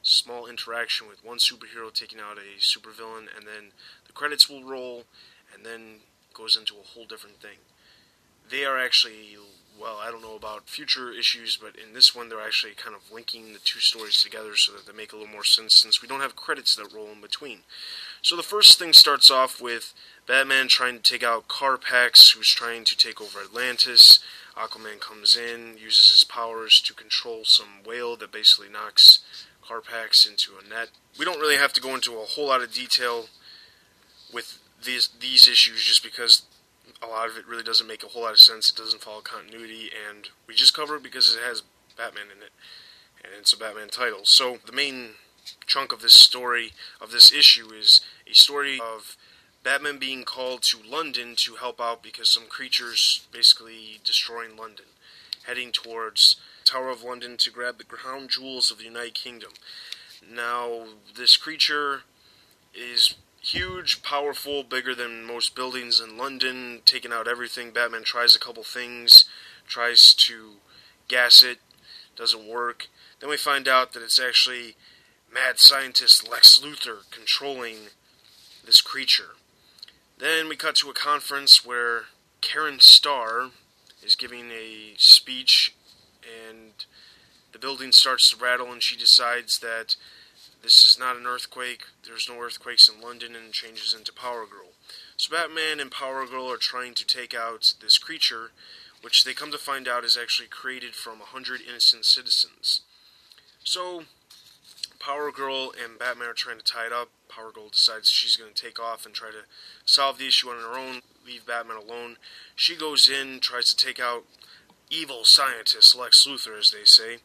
[0.02, 3.72] small interaction with one superhero taking out a supervillain, and then
[4.06, 5.04] the credits will roll,
[5.54, 6.00] and then
[6.34, 7.58] goes into a whole different thing.
[8.50, 9.36] They are actually,
[9.80, 13.12] well, I don't know about future issues, but in this one, they're actually kind of
[13.12, 16.08] linking the two stories together so that they make a little more sense since we
[16.08, 17.60] don't have credits that roll in between.
[18.20, 19.94] So the first thing starts off with
[20.26, 24.20] Batman trying to take out Carapax, who's trying to take over Atlantis.
[24.56, 29.20] Aquaman comes in, uses his powers to control some whale that basically knocks
[29.66, 30.90] Carapax into a net.
[31.18, 33.26] We don't really have to go into a whole lot of detail
[34.32, 36.42] with these these issues just because
[37.02, 38.70] a lot of it really doesn't make a whole lot of sense.
[38.70, 41.62] It doesn't follow continuity, and we just cover it because it has
[41.96, 42.52] Batman in it,
[43.22, 44.20] and it's a Batman title.
[44.24, 45.10] So the main
[45.66, 49.16] chunk of this story of this issue is a story of
[49.64, 54.86] Batman being called to London to help out because some creatures basically destroying London,
[55.46, 59.52] heading towards Tower of London to grab the crown jewels of the United Kingdom.
[60.28, 60.84] Now,
[61.16, 62.02] this creature
[62.74, 67.72] is huge, powerful, bigger than most buildings in London, taking out everything.
[67.72, 69.24] Batman tries a couple things,
[69.66, 70.54] tries to
[71.08, 71.58] gas it,
[72.16, 72.86] doesn't work.
[73.20, 74.76] Then we find out that it's actually
[75.32, 77.88] mad scientist Lex Luthor controlling
[78.64, 79.30] this creature.
[80.18, 82.04] Then we cut to a conference where
[82.40, 83.50] Karen Starr
[84.04, 85.74] is giving a speech
[86.22, 86.72] and
[87.52, 89.96] the building starts to rattle, and she decides that
[90.62, 91.84] this is not an earthquake.
[92.04, 94.70] There's no earthquakes in London, and changes into Power Girl.
[95.16, 98.52] So Batman and Power Girl are trying to take out this creature,
[99.02, 102.82] which they come to find out is actually created from a hundred innocent citizens.
[103.64, 104.04] So
[104.98, 107.08] Power Girl and Batman are trying to tie it up.
[107.28, 109.44] Power Girl decides she's going to take off and try to
[109.84, 112.16] solve the issue on her own, leave Batman alone.
[112.54, 114.24] She goes in, tries to take out
[114.90, 117.18] evil scientist Lex Luthor, as they say,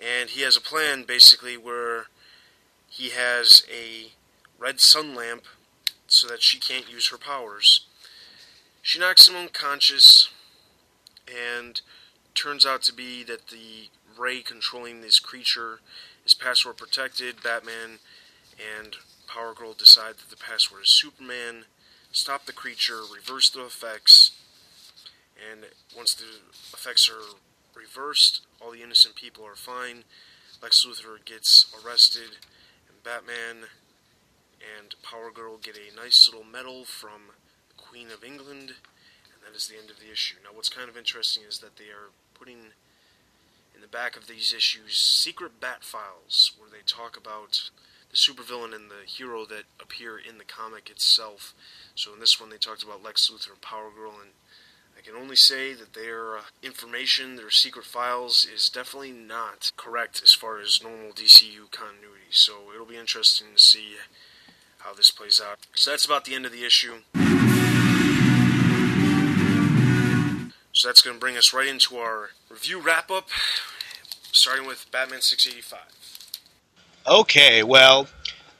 [0.00, 2.06] and he has a plan basically where
[2.92, 4.12] he has a
[4.58, 5.44] red sun lamp
[6.06, 7.86] so that she can't use her powers.
[8.82, 10.28] She knocks him unconscious,
[11.26, 11.80] and
[12.34, 15.80] turns out to be that the ray controlling this creature
[16.26, 17.42] is password protected.
[17.42, 17.98] Batman
[18.78, 21.64] and Power Girl decide that the password is Superman,
[22.10, 24.32] stop the creature, reverse the effects,
[25.50, 25.64] and
[25.96, 26.26] once the
[26.74, 27.36] effects are
[27.74, 30.04] reversed, all the innocent people are fine.
[30.62, 32.36] Lex Luthor gets arrested,
[33.04, 33.68] Batman
[34.78, 37.32] and Power Girl get a nice little medal from
[37.68, 40.36] the Queen of England, and that is the end of the issue.
[40.44, 42.72] Now, what's kind of interesting is that they are putting
[43.74, 47.70] in the back of these issues secret bat files where they talk about
[48.10, 51.54] the supervillain and the hero that appear in the comic itself.
[51.94, 54.30] So in this one, they talked about Lex Luthor and Power Girl, and
[55.02, 60.20] I can only say that their uh, information, their secret files, is definitely not correct
[60.22, 62.30] as far as normal DCU continuity.
[62.30, 63.96] So it'll be interesting to see
[64.78, 65.58] how this plays out.
[65.74, 66.98] So that's about the end of the issue.
[70.72, 73.28] So that's going to bring us right into our review wrap up,
[74.30, 75.80] starting with Batman 685.
[77.08, 78.06] Okay, well,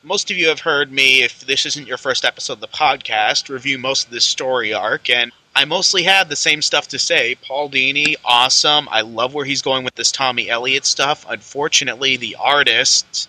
[0.02, 3.48] most of you have heard me, if this isn't your first episode of the podcast,
[3.48, 7.34] review most of this story arc, and I mostly had the same stuff to say.
[7.34, 8.88] Paul Dini, awesome.
[8.90, 11.26] I love where he's going with this Tommy Elliott stuff.
[11.28, 13.28] Unfortunately, the artist,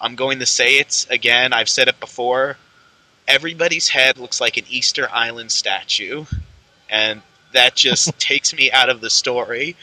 [0.00, 2.56] I'm going to say it again, I've said it before.
[3.28, 6.24] everybody's head looks like an Easter Island statue,
[6.88, 9.76] and that just takes me out of the story.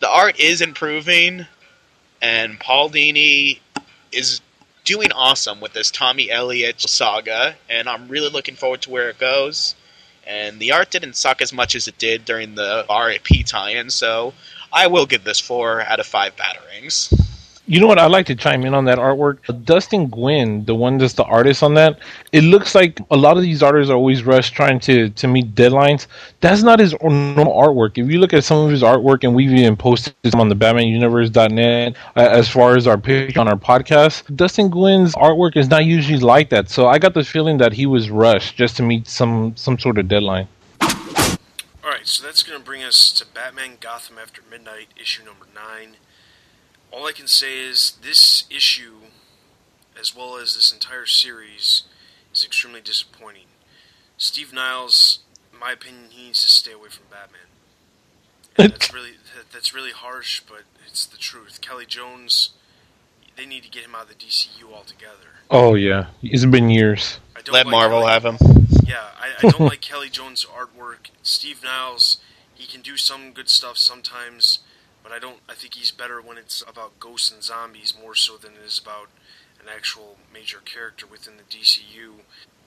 [0.00, 1.46] The art is improving,
[2.22, 3.60] and Paul Dini
[4.10, 4.40] is
[4.84, 9.18] doing awesome with this Tommy Elliott saga, and I'm really looking forward to where it
[9.18, 9.74] goes.
[10.32, 14.32] And the art didn't suck as much as it did during the RAP tie-in, so
[14.72, 17.12] I will give this four out of five batarangs.
[17.66, 18.00] You know what?
[18.00, 19.64] I'd like to chime in on that artwork.
[19.64, 22.00] Dustin Nguyen, the one that's the artist on that,
[22.32, 25.54] it looks like a lot of these artists are always rushed trying to, to meet
[25.54, 26.08] deadlines.
[26.40, 27.98] That's not his normal artwork.
[27.98, 30.56] If you look at some of his artwork, and we've even posted some on the
[30.56, 35.84] BatmanUniverse.net uh, as far as our page on our podcast, Dustin Nguyen's artwork is not
[35.84, 36.68] usually like that.
[36.68, 39.98] So I got the feeling that he was rushed just to meet some, some sort
[39.98, 40.48] of deadline.
[40.80, 45.46] All right, so that's going to bring us to Batman Gotham After Midnight, issue number
[45.54, 45.94] 9
[46.92, 48.96] all I can say is this issue,
[49.98, 51.82] as well as this entire series,
[52.32, 53.46] is extremely disappointing.
[54.18, 55.20] Steve Niles,
[55.52, 57.40] in my opinion, he needs to stay away from Batman.
[58.56, 59.12] And that's really
[59.52, 61.60] that's really harsh, but it's the truth.
[61.62, 62.50] Kelly Jones,
[63.36, 65.40] they need to get him out of the DCU altogether.
[65.50, 67.18] Oh yeah, it's been years.
[67.34, 68.36] Let like Marvel Kelly, have him.
[68.84, 71.08] Yeah, I, I don't like Kelly Jones' artwork.
[71.22, 72.18] Steve Niles,
[72.54, 74.58] he can do some good stuff sometimes
[75.02, 75.38] but I don't.
[75.48, 78.78] I think he's better when it's about ghosts and zombies more so than it is
[78.78, 79.08] about
[79.60, 82.22] an actual major character within the DCU.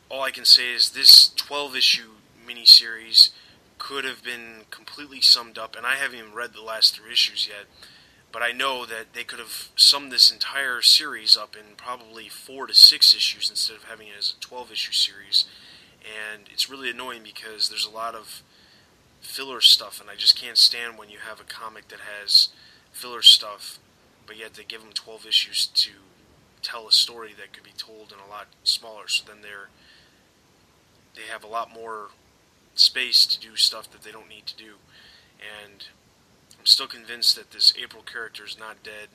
[0.09, 2.11] All I can say is this 12 issue
[2.47, 3.31] miniseries
[3.77, 7.47] could have been completely summed up, and I haven't even read the last three issues
[7.47, 7.65] yet.
[8.31, 12.67] But I know that they could have summed this entire series up in probably four
[12.67, 15.45] to six issues instead of having it as a 12 issue series.
[16.03, 18.43] And it's really annoying because there's a lot of
[19.25, 22.49] filler stuff, and I just can't stand when you have a comic that has
[22.91, 23.79] filler stuff,
[24.25, 25.91] but yet they give them 12 issues to
[26.61, 29.07] tell a story that could be told in a lot smaller.
[29.07, 29.69] So then they're
[31.15, 32.09] they have a lot more
[32.73, 34.75] space to do stuff that they don't need to do,
[35.39, 35.87] and
[36.59, 39.09] I'm still convinced that this April character is not dead,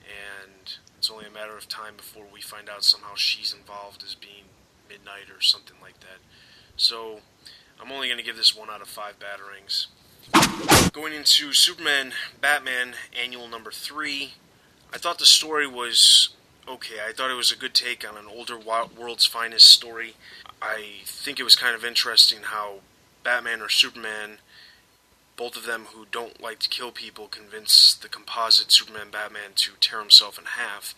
[0.00, 4.14] and it's only a matter of time before we find out somehow she's involved as
[4.14, 4.44] being
[4.88, 6.18] Midnight or something like that.
[6.76, 7.20] So
[7.82, 9.86] I'm only going to give this one out of five batarangs.
[10.92, 14.34] Going into Superman Batman Annual Number 3,
[14.92, 16.30] I thought the story was
[16.68, 16.96] okay.
[17.06, 20.14] I thought it was a good take on an older world's finest story.
[20.60, 22.80] I think it was kind of interesting how
[23.24, 24.38] Batman or Superman,
[25.36, 29.72] both of them who don't like to kill people, convince the composite Superman Batman to
[29.80, 30.94] tear himself in half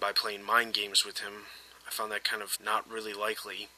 [0.00, 1.44] by playing mind games with him.
[1.86, 3.68] I found that kind of not really likely.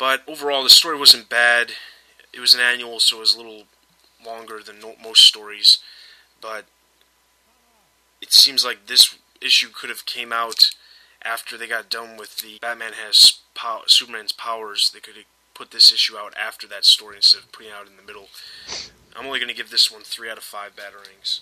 [0.00, 1.72] But overall, the story wasn't bad.
[2.32, 3.64] It was an annual, so it was a little
[4.24, 5.78] longer than most stories.
[6.40, 6.64] But
[8.22, 10.70] it seems like this issue could have came out
[11.22, 14.90] after they got done with the Batman has pow- Superman's powers.
[14.90, 17.86] They could have put this issue out after that story instead of putting it out
[17.86, 18.28] in the middle.
[19.14, 21.40] I'm only going to give this one three out of five batarangs.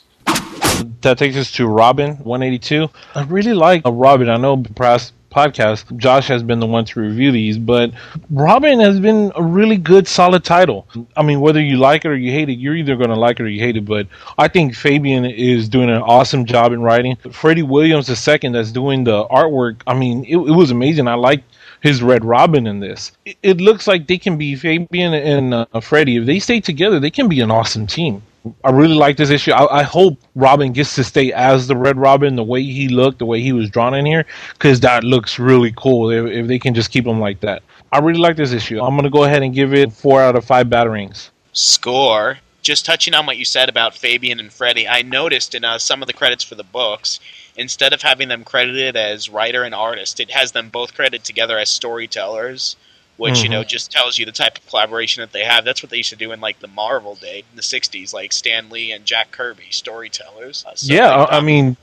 [1.02, 2.88] That takes us to Robin 182.
[3.14, 4.28] I really like uh, Robin.
[4.28, 7.92] I know perhaps podcast, Josh has been the one to review these, but
[8.30, 10.86] Robin has been a really good, solid title.
[11.16, 13.40] I mean, whether you like it or you hate it, you're either going to like
[13.40, 13.84] it or you hate it.
[13.84, 17.16] But I think Fabian is doing an awesome job in writing.
[17.32, 19.82] Freddie Williams II, that's doing the artwork.
[19.86, 21.08] I mean, it, it was amazing.
[21.08, 21.42] I like
[21.80, 23.12] his Red Robin in this.
[23.24, 26.16] It, it, looks like they can be Fabian and uh, Freddie.
[26.16, 28.22] If they stay together, they can be an awesome team.
[28.64, 29.52] I really like this issue.
[29.52, 33.18] I, I, hope Robin gets to stay as the Red Robin, the way he looked,
[33.18, 36.10] the way he was drawn in here, because that looks really cool.
[36.10, 37.62] If, if, they can just keep him like that,
[37.92, 38.80] I really like this issue.
[38.80, 41.30] I'm gonna go ahead and give it four out of five batarangs.
[41.52, 42.38] Score.
[42.62, 46.02] Just touching on what you said about Fabian and Freddie, I noticed in uh, some
[46.02, 47.18] of the credits for the books,
[47.56, 51.58] instead of having them credited as writer and artist, it has them both credited together
[51.58, 52.76] as storytellers
[53.18, 53.42] which mm-hmm.
[53.44, 55.64] you know just tells you the type of collaboration that they have.
[55.64, 58.32] That's what they used to do in like the Marvel day in the '60s, like
[58.32, 60.64] Stan Lee and Jack Kirby, storytellers.
[60.64, 61.76] Uh, so yeah, I mean,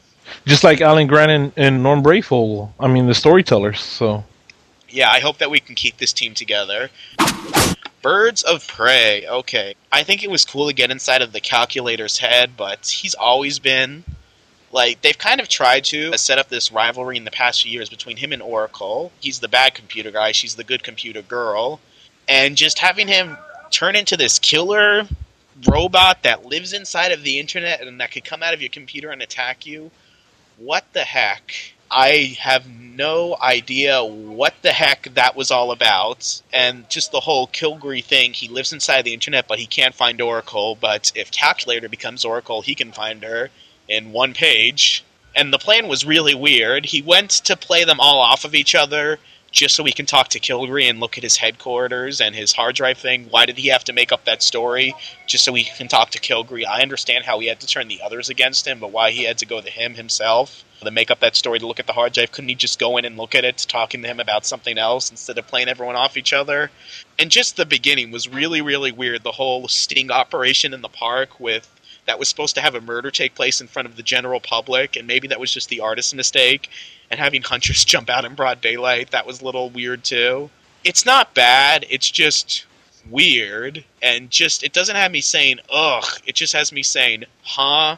[0.45, 2.71] just like Alan Grant and, and Norm Breyfogle.
[2.79, 3.79] I mean, the storytellers.
[3.79, 4.23] So
[4.89, 6.89] yeah, I hope that we can keep this team together.
[8.01, 9.27] Birds of Prey.
[9.27, 13.13] Okay, I think it was cool to get inside of the calculator's head, but he's
[13.13, 14.03] always been
[14.75, 17.89] like they've kind of tried to set up this rivalry in the past few years
[17.89, 19.09] between him and Oracle.
[19.21, 21.79] He's the bad computer guy, she's the good computer girl,
[22.27, 23.37] and just having him
[23.71, 25.07] turn into this killer
[25.65, 29.11] robot that lives inside of the internet and that could come out of your computer
[29.11, 29.91] and attack you.
[30.57, 31.53] What the heck?
[31.89, 36.41] I have no idea what the heck that was all about.
[36.51, 40.19] And just the whole Kilgree thing, he lives inside the internet, but he can't find
[40.19, 40.75] Oracle.
[40.75, 43.49] But if Calculator becomes Oracle, he can find her
[43.87, 45.03] in one page.
[45.35, 46.85] And the plan was really weird.
[46.85, 49.19] He went to play them all off of each other
[49.55, 52.75] just so we can talk to Kilgree and look at his headquarters and his hard
[52.75, 53.27] drive thing.
[53.29, 54.93] Why did he have to make up that story
[55.27, 56.65] just so he can talk to Kilgree?
[56.67, 59.37] I understand how he had to turn the others against him, but why he had
[59.39, 62.13] to go to him himself to make up that story to look at the hard
[62.13, 62.33] drive?
[62.33, 65.09] Couldn't he just go in and look at it, talking to him about something else
[65.09, 66.69] instead of playing everyone off each other?
[67.17, 69.23] And just the beginning was really, really weird.
[69.23, 71.69] The whole sting operation in the park with
[72.05, 74.95] that was supposed to have a murder take place in front of the general public,
[74.95, 76.69] and maybe that was just the artist's mistake.
[77.09, 80.49] And having hunters jump out in broad daylight, that was a little weird too.
[80.83, 82.65] It's not bad, it's just
[83.09, 87.97] weird, and just, it doesn't have me saying, ugh, it just has me saying, huh?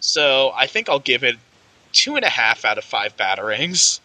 [0.00, 1.36] So I think I'll give it
[1.92, 4.00] two and a half out of five batarangs.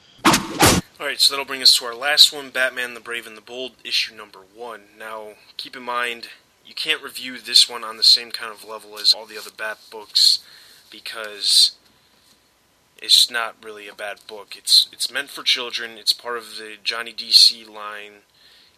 [0.99, 3.71] Alright, so that'll bring us to our last one Batman the Brave and the Bold,
[3.83, 4.81] issue number one.
[4.97, 6.27] Now, keep in mind,
[6.65, 9.51] you can't review this one on the same kind of level as all the other
[9.55, 10.39] Bat books
[10.89, 11.73] because
[13.01, 14.55] it's not really a bad book.
[14.55, 15.97] It's it's meant for children.
[15.97, 18.23] It's part of the Johnny DC line.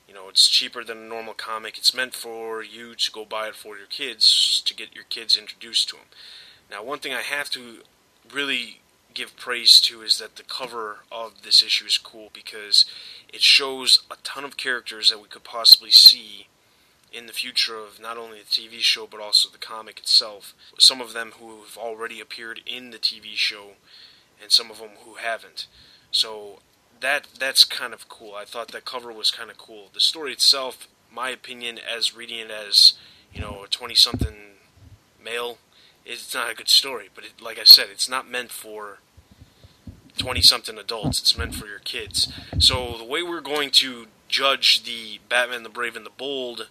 [0.07, 1.77] You know, it's cheaper than a normal comic.
[1.77, 5.37] It's meant for you to go buy it for your kids to get your kids
[5.37, 6.05] introduced to them.
[6.69, 7.79] Now, one thing I have to
[8.31, 8.81] really
[9.13, 12.85] give praise to is that the cover of this issue is cool because
[13.31, 16.47] it shows a ton of characters that we could possibly see
[17.13, 20.53] in the future of not only the TV show but also the comic itself.
[20.79, 23.73] Some of them who have already appeared in the TV show,
[24.41, 25.67] and some of them who haven't.
[26.11, 26.59] So
[26.99, 28.33] that that's kind of cool.
[28.35, 29.89] I thought that cover was kind of cool.
[29.93, 32.93] The story itself, my opinion, as reading it as
[33.31, 34.35] you know a twenty-something
[35.23, 35.59] male,
[36.05, 37.09] it's not a good story.
[37.13, 38.99] But it, like I said, it's not meant for
[40.17, 41.19] 20 something adults.
[41.19, 42.31] It's meant for your kids.
[42.59, 46.69] So the way we're going to judge the Batman the Brave and the Bold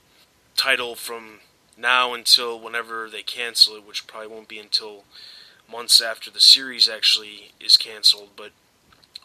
[0.56, 1.40] title from
[1.76, 5.04] now until whenever they cancel it, which probably won't be until
[5.70, 8.30] months after the series actually is canceled.
[8.36, 8.52] But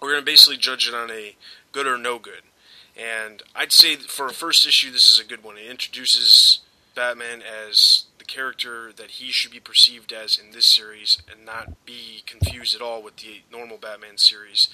[0.02, 1.36] we're going to basically judge it on a
[1.72, 2.44] good or no good.
[2.96, 5.58] And I'd say for a first issue, this is a good one.
[5.58, 6.60] It introduces
[6.96, 11.86] Batman as the character that he should be perceived as in this series and not
[11.86, 14.70] be confused at all with the normal Batman series.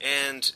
[0.00, 0.52] And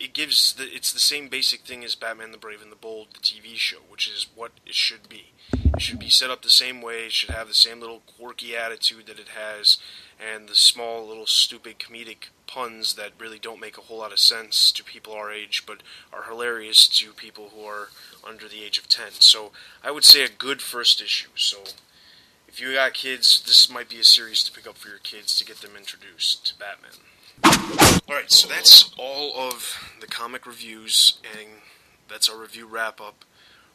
[0.00, 3.08] it gives the it's the same basic thing as Batman the Brave and the Bold,
[3.12, 5.32] the TV show, which is what it should be.
[5.52, 7.06] It should be set up the same way.
[7.06, 9.76] It should have the same little quirky attitude that it has,
[10.18, 14.18] and the small little stupid comedic puns that really don't make a whole lot of
[14.18, 15.82] sense to people our age, but
[16.12, 17.90] are hilarious to people who are
[18.26, 19.12] under the age of ten.
[19.20, 19.52] So
[19.84, 21.30] I would say a good first issue.
[21.36, 21.58] So
[22.48, 25.38] if you got kids, this might be a series to pick up for your kids
[25.38, 27.04] to get them introduced to Batman.
[27.44, 31.48] Alright, so that's all of the comic reviews, and
[32.08, 33.24] that's our review wrap up.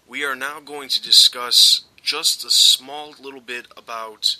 [0.07, 4.37] We are now going to discuss just a small little bit about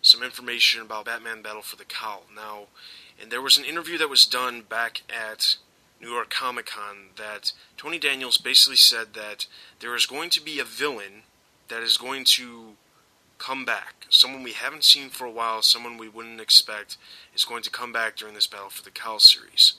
[0.00, 2.24] some information about Batman Battle for the Cowl.
[2.34, 2.66] Now,
[3.20, 5.56] and there was an interview that was done back at
[6.00, 9.46] New York Comic Con that Tony Daniels basically said that
[9.80, 11.22] there is going to be a villain
[11.68, 12.76] that is going to
[13.42, 14.06] come back.
[14.08, 16.96] Someone we haven't seen for a while, someone we wouldn't expect,
[17.34, 19.74] is going to come back during this Battle for the Cowl series.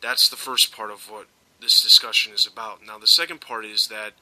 [0.00, 1.26] That's the first part of what
[1.60, 2.84] this discussion is about.
[2.84, 4.14] Now, the second part is that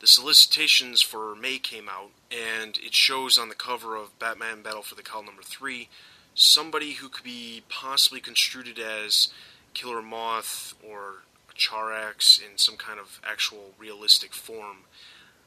[0.00, 4.82] the solicitations for May came out, and it shows on the cover of Batman Battle
[4.82, 5.88] for the Cowl number 3
[6.34, 9.28] somebody who could be possibly construed as
[9.74, 11.24] Killer Moth or
[11.56, 14.84] Charax in some kind of actual realistic form.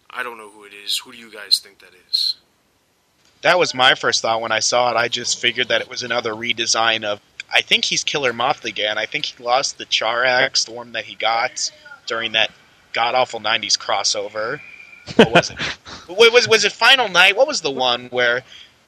[0.10, 0.98] I don't know who it is.
[1.00, 2.36] Who do you guys think that is?
[3.42, 4.98] That was my first thought when I saw it.
[4.98, 7.20] I just figured that it was another redesign of.
[7.54, 8.98] I think he's Killer Moth again.
[8.98, 11.72] I think he lost the Charax, the one that he got
[12.08, 12.52] during that
[12.94, 14.62] god awful '90s crossover.
[15.16, 15.58] What was it?
[16.08, 17.36] was was it Final Night?
[17.36, 18.44] What was the one where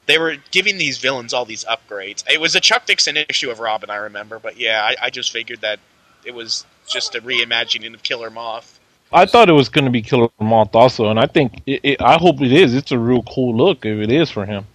[0.06, 2.24] they were giving these villains all these upgrades?
[2.30, 4.38] It was a Chuck Dixon issue of Robin, I remember.
[4.38, 5.80] But yeah, I, I just figured that
[6.24, 8.80] it was just a reimagining of Killer Moth.
[9.12, 12.02] I thought it was going to be Killer Moth also, and I think it, it,
[12.02, 12.74] I hope it is.
[12.74, 14.66] It's a real cool look if it is for him.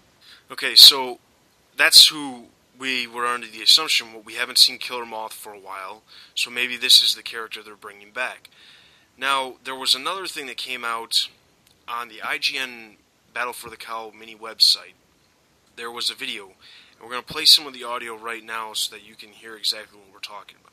[0.52, 1.20] Okay, so
[1.78, 2.46] that's who
[2.80, 4.14] we were under the assumption.
[4.14, 6.04] Well, we haven't seen Killer Moth for a while,
[6.36, 8.50] so maybe this is the character they're bringing back.
[9.18, 11.28] Now, there was another thing that came out
[11.88, 12.96] on the IGN
[13.34, 14.94] Battle for the Cowl mini website.
[15.76, 18.74] There was a video, and we're going to play some of the audio right now
[18.74, 20.69] so that you can hear exactly what we're talking about.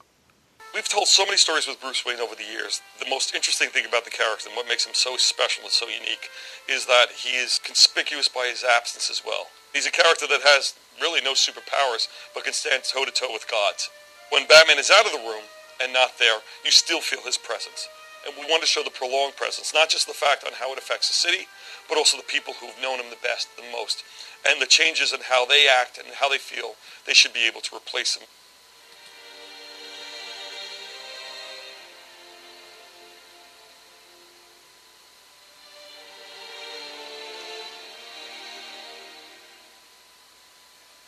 [0.77, 2.85] We've told so many stories with Bruce Wayne over the years.
[3.01, 5.89] The most interesting thing about the character and what makes him so special and so
[5.89, 6.29] unique
[6.68, 9.49] is that he is conspicuous by his absence as well.
[9.72, 13.49] He's a character that has really no superpowers, but can stand toe to toe with
[13.49, 13.89] gods.
[14.29, 15.49] When Batman is out of the room
[15.81, 17.89] and not there, you still feel his presence.
[18.29, 20.79] And we want to show the prolonged presence, not just the fact on how it
[20.79, 21.49] affects the city,
[21.89, 24.05] but also the people who've known him the best, the most,
[24.45, 26.77] and the changes in how they act and how they feel.
[27.09, 28.29] They should be able to replace him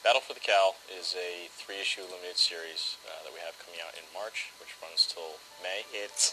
[0.08, 3.92] Battle for the Cowl is a three-issue limited series uh, that we have coming out
[3.92, 5.84] in March, which runs till May.
[5.92, 6.32] It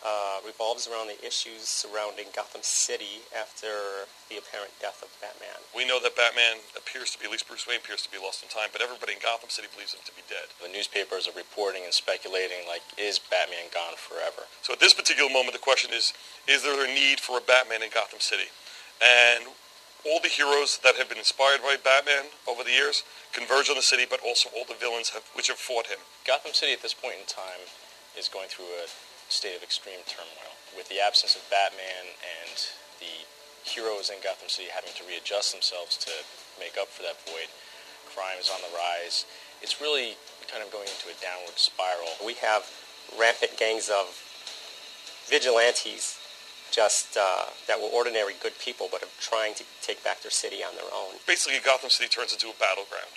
[0.00, 5.52] uh, revolves around the issues surrounding Gotham City after the apparent death of Batman.
[5.76, 8.40] We know that Batman appears to be, at least Bruce Wayne appears to be lost
[8.40, 10.48] in time, but everybody in Gotham City believes him to be dead.
[10.56, 14.48] The newspapers are reporting and speculating, like, is Batman gone forever?
[14.64, 16.16] So at this particular moment, the question is,
[16.48, 18.48] is there a need for a Batman in Gotham City?
[19.04, 19.52] And
[20.06, 23.84] all the heroes that have been inspired by Batman over the years converge on the
[23.84, 25.98] city, but also all the villains have, which have fought him.
[26.26, 27.62] Gotham City at this point in time
[28.16, 28.88] is going through a
[29.30, 30.56] state of extreme turmoil.
[30.76, 32.56] With the absence of Batman and
[32.98, 33.26] the
[33.62, 36.12] heroes in Gotham City having to readjust themselves to
[36.58, 37.50] make up for that void,
[38.10, 39.26] crime is on the rise.
[39.62, 40.16] It's really
[40.50, 42.10] kind of going into a downward spiral.
[42.24, 42.66] We have
[43.14, 44.10] rampant gangs of
[45.30, 46.18] vigilantes
[46.70, 50.62] just uh, that were ordinary good people but are trying to take back their city
[50.62, 51.18] on their own.
[51.26, 53.10] Basically, Gotham City turns into a battleground.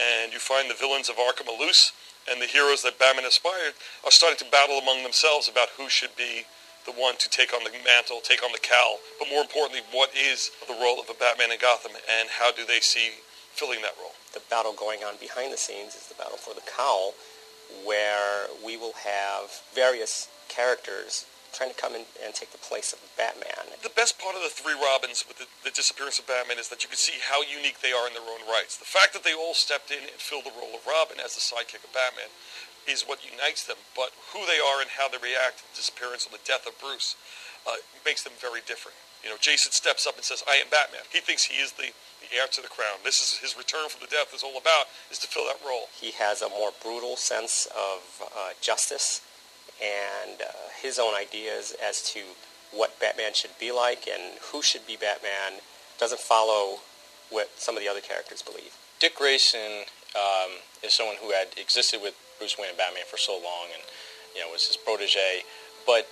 [0.00, 1.92] And you find the villains of Arkham are loose,
[2.30, 6.16] and the heroes that Batman aspired are starting to battle among themselves about who should
[6.16, 6.46] be
[6.86, 10.10] the one to take on the mantle, take on the cowl, but more importantly, what
[10.16, 13.20] is the role of a Batman in Gotham, and how do they see
[13.52, 14.16] filling that role?
[14.32, 17.12] The battle going on behind the scenes is the battle for the cowl,
[17.84, 23.00] where we will have various characters trying to come in and take the place of
[23.18, 23.74] Batman.
[23.82, 26.82] The best part of the three Robins with the, the, disappearance of Batman is that
[26.82, 28.76] you can see how unique they are in their own rights.
[28.76, 31.42] The fact that they all stepped in and filled the role of Robin as the
[31.42, 32.30] sidekick of Batman
[32.88, 36.26] is what unites them, but who they are and how they react to the disappearance
[36.26, 37.16] or the death of Bruce
[37.68, 38.96] uh, makes them very different.
[39.22, 41.04] You know, Jason steps up and says, I am Batman.
[41.12, 41.92] He thinks he is the,
[42.24, 43.04] the heir to the crown.
[43.04, 45.92] This is his return from the death is all about, is to fill that role.
[45.92, 48.00] He has a more brutal sense of
[48.32, 49.20] uh, justice
[49.82, 52.20] and uh, his own ideas as to
[52.72, 55.60] what Batman should be like and who should be Batman
[55.98, 56.80] doesn't follow
[57.30, 58.76] what some of the other characters believe.
[58.98, 60.50] Dick Grayson um,
[60.82, 63.82] is someone who had existed with Bruce Wayne and Batman for so long and
[64.34, 65.42] you know was his protege,
[65.86, 66.06] but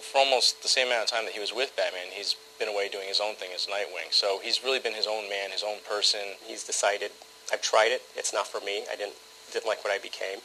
[0.00, 2.88] for almost the same amount of time that he was with Batman, he's been away
[2.88, 4.10] doing his own thing as Nightwing.
[4.10, 6.20] So he's really been his own man, his own person.
[6.44, 7.10] He's decided,
[7.52, 8.02] I've tried it.
[8.16, 8.84] It's not for me.
[8.90, 9.14] I didn't
[9.52, 10.40] didn't like what I became,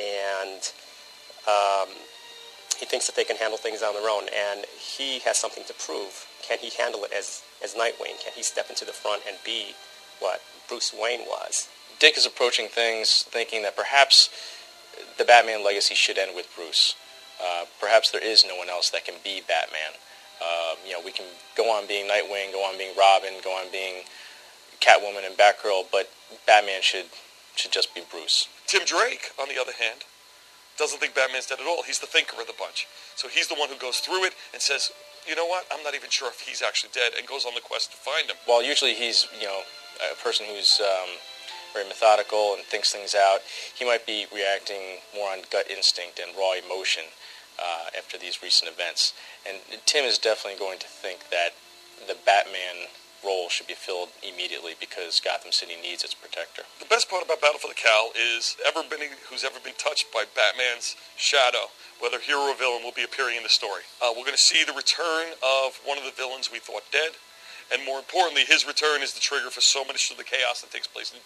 [0.00, 0.72] and
[1.48, 1.88] um,
[2.78, 5.74] he thinks that they can handle things on their own, and he has something to
[5.74, 6.26] prove.
[6.42, 8.20] Can he handle it as, as Nightwing?
[8.22, 9.74] Can he step into the front and be
[10.18, 11.68] what Bruce Wayne was?
[11.98, 14.30] Dick is approaching things thinking that perhaps
[15.18, 16.94] the Batman legacy should end with Bruce.
[17.42, 19.92] Uh, perhaps there is no one else that can be Batman.
[20.40, 21.26] Uh, you know, we can
[21.56, 24.04] go on being Nightwing, go on being Robin, go on being
[24.80, 26.10] Catwoman and Batgirl, but
[26.46, 27.06] Batman should
[27.56, 28.48] should just be Bruce.
[28.66, 30.04] Tim Drake, on the other hand,
[30.80, 31.84] doesn't think Batman's dead at all.
[31.84, 32.88] He's the thinker of the bunch.
[33.14, 34.90] So he's the one who goes through it and says,
[35.28, 37.60] you know what, I'm not even sure if he's actually dead, and goes on the
[37.60, 38.40] quest to find him.
[38.48, 39.60] Well, usually he's, you know,
[40.00, 41.20] a person who's um,
[41.76, 43.40] very methodical and thinks things out.
[43.76, 47.04] He might be reacting more on gut instinct and raw emotion
[47.60, 49.12] uh, after these recent events.
[49.46, 51.52] And Tim is definitely going to think that
[52.08, 52.88] the Batman
[53.24, 56.62] role should be filled immediately because Gotham City needs its protector.
[56.78, 60.24] The best part about Battle for the Cowl is everybody who's ever been touched by
[60.24, 63.82] Batman's shadow, whether hero or villain, will be appearing in the story.
[64.00, 67.12] Uh, we're going to see the return of one of the villains we thought dead,
[67.72, 70.72] and more importantly, his return is the trigger for so much of the chaos that
[70.72, 71.20] takes place in,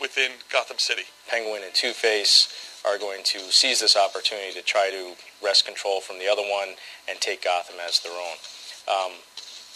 [0.00, 1.10] within Gotham City.
[1.26, 6.18] Penguin and Two-Face are going to seize this opportunity to try to wrest control from
[6.18, 6.78] the other one
[7.08, 8.38] and take Gotham as their own.
[8.86, 9.12] Um,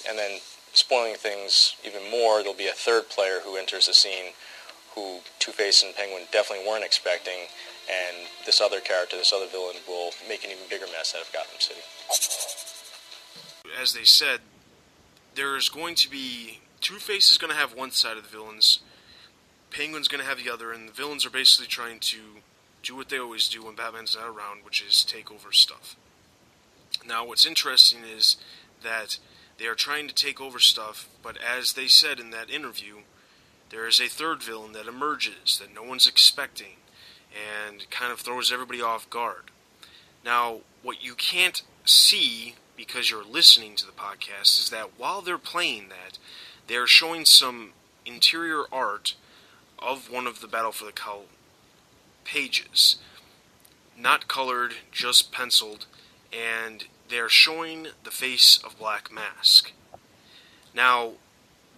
[0.09, 0.39] and then
[0.73, 4.33] spoiling things even more, there'll be a third player who enters the scene
[4.95, 7.49] who Two-Face and Penguin definitely weren't expecting,
[7.89, 11.33] and this other character, this other villain, will make an even bigger mess out of
[11.33, 11.81] Gotham City.
[13.81, 14.41] As they said,
[15.35, 18.81] there's going to be Two-Face is going to have one side of the villains,
[19.71, 22.19] Penguin's going to have the other, and the villains are basically trying to
[22.83, 25.97] do what they always do when Batman's not around, which is take over stuff.
[27.07, 28.37] Now, what's interesting is
[28.83, 29.19] that
[29.59, 32.99] they are trying to take over stuff, but as they said in that interview,
[33.71, 36.77] there is a third villain that emerges that no one's expecting
[37.33, 39.51] and kind of throws everybody off guard.
[40.25, 45.39] Now, what you can't see because you're listening to the podcast is that while they're
[45.39, 46.19] playing that,
[46.67, 47.73] they're showing some
[48.05, 49.15] interior art
[49.79, 51.25] of one of the Battle for the Cowl
[52.25, 52.97] pages.
[53.97, 55.87] Not colored, just penciled,
[56.33, 59.73] and they're showing the face of Black Mask.
[60.75, 61.13] Now,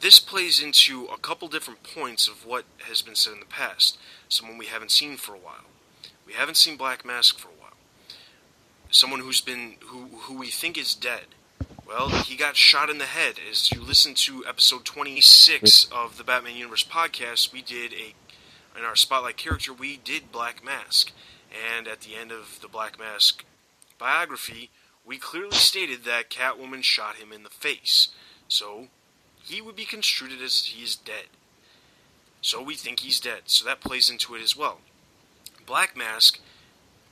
[0.01, 3.99] this plays into a couple different points of what has been said in the past,
[4.29, 5.65] someone we haven't seen for a while.
[6.25, 7.73] We haven't seen Black Mask for a while.
[8.91, 11.27] Someone who's been who who we think is dead.
[11.85, 13.35] Well, he got shot in the head.
[13.51, 18.15] As you listen to episode 26 of the Batman Universe podcast, we did a
[18.79, 21.11] in our spotlight character, we did Black Mask.
[21.77, 23.45] And at the end of the Black Mask
[23.99, 24.71] biography,
[25.07, 28.09] we clearly stated that Catwoman shot him in the face.
[28.49, 28.89] So,
[29.45, 31.27] he would be construed as he is dead.
[32.41, 33.43] So we think he's dead.
[33.47, 34.79] So that plays into it as well.
[35.67, 36.39] Black Mask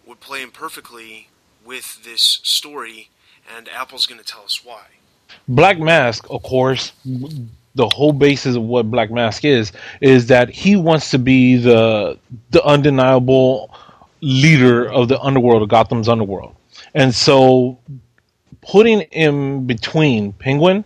[0.07, 1.29] would play in perfectly
[1.65, 3.09] with this story,
[3.57, 4.83] and Apple's going to tell us why.
[5.49, 6.93] Black Mask, of course,
[7.75, 9.73] the whole basis of what Black Mask is
[10.03, 12.19] is that he wants to be the
[12.51, 13.75] the undeniable
[14.21, 16.55] leader of the underworld of Gotham's underworld.
[16.95, 17.79] And so
[18.61, 20.85] putting him between Penguin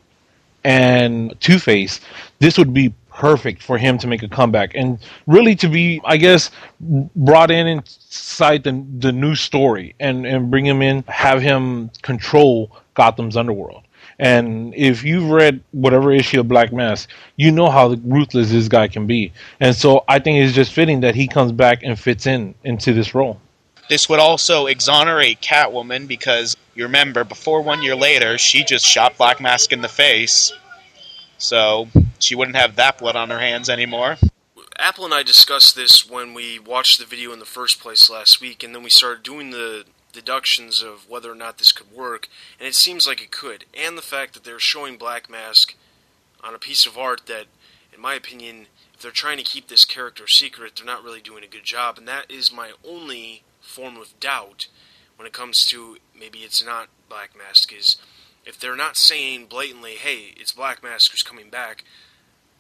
[0.65, 2.01] and Two Face,
[2.39, 6.19] this would be perfect for him to make a comeback and really to be, I
[6.19, 6.51] guess,
[6.81, 12.71] brought in inside the the new story and and bring him in, have him control
[12.95, 13.83] Gotham's underworld.
[14.19, 18.89] And if you've read whatever issue of Black Mask, you know how ruthless this guy
[18.89, 19.33] can be.
[19.61, 22.95] And so I think it's just fitting that he comes back and fits in into
[22.95, 23.39] this role.
[23.89, 29.17] This would also exonerate Catwoman because you remember before one year later, she just shot
[29.17, 30.53] Black Mask in the face.
[31.39, 34.17] So she wouldn't have that blood on her hands anymore.
[34.79, 38.41] Apple and I discussed this when we watched the video in the first place last
[38.41, 42.29] week, and then we started doing the deductions of whether or not this could work,
[42.59, 43.65] and it seems like it could.
[43.75, 45.75] And the fact that they're showing Black Mask
[46.43, 47.47] on a piece of art that,
[47.93, 51.45] in my opinion, if they're trying to keep this character secret, they're not really doing
[51.45, 51.99] a good job.
[51.99, 53.43] And that is my only
[53.77, 54.69] form of doubt
[55.17, 57.99] when it comes to maybe it's not Black Mask is
[58.47, 61.85] if they're not saying blatantly, hey, it's Black Mask who's coming back,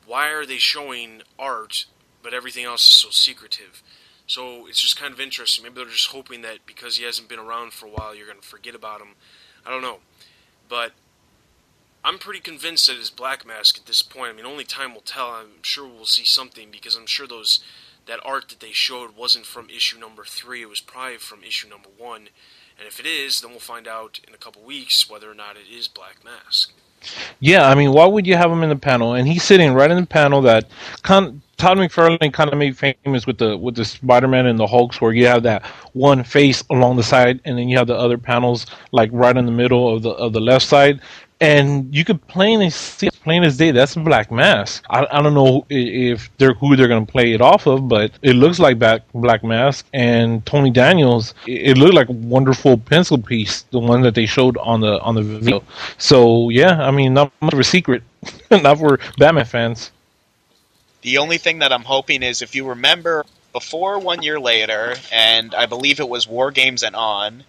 [0.05, 1.87] why are they showing art
[2.23, 3.83] but everything else is so secretive?
[4.27, 5.63] So it's just kind of interesting.
[5.63, 8.41] Maybe they're just hoping that because he hasn't been around for a while, you're going
[8.41, 9.15] to forget about him.
[9.65, 9.99] I don't know.
[10.69, 10.93] But
[12.05, 14.33] I'm pretty convinced that it's Black Mask at this point.
[14.33, 15.29] I mean, only time will tell.
[15.29, 17.61] I'm sure we'll see something because I'm sure those
[18.07, 20.63] that art that they showed wasn't from issue number three.
[20.63, 22.29] It was probably from issue number one.
[22.79, 25.57] And if it is, then we'll find out in a couple weeks whether or not
[25.57, 26.73] it is Black Mask.
[27.41, 29.15] Yeah, I mean, why would you have him in the panel?
[29.15, 30.69] And he's sitting right in the panel that
[31.03, 35.01] con- Todd McFarlane kind of made famous with the with the Spider-Man and the Hulks,
[35.01, 38.19] where you have that one face along the side, and then you have the other
[38.19, 41.01] panels like right in the middle of the of the left side,
[41.41, 44.85] and you could plainly see plain as day that's Black Mask.
[44.89, 48.13] I, I don't know if they're who they're going to play it off of, but
[48.23, 51.35] it looks like Black Black Mask and Tony Daniels.
[51.45, 55.01] It, it looked like a wonderful pencil piece, the one that they showed on the
[55.01, 55.65] on the video.
[55.99, 58.05] So yeah, I mean, not much of a secret,
[58.53, 59.91] not for Batman fans.
[61.03, 65.53] The only thing that I'm hoping is if you remember before one year later, and
[65.53, 67.43] I believe it was War Games and on,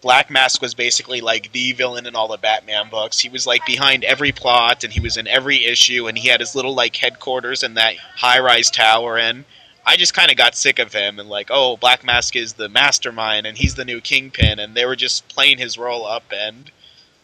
[0.00, 3.18] Black Mask was basically like the villain in all the Batman books.
[3.18, 6.40] He was like behind every plot and he was in every issue and he had
[6.40, 9.44] his little like headquarters in that high rise tower and
[9.84, 12.68] I just kind of got sick of him and like, oh, Black Mask is the
[12.68, 16.70] mastermind and he's the new kingpin and they were just playing his role up and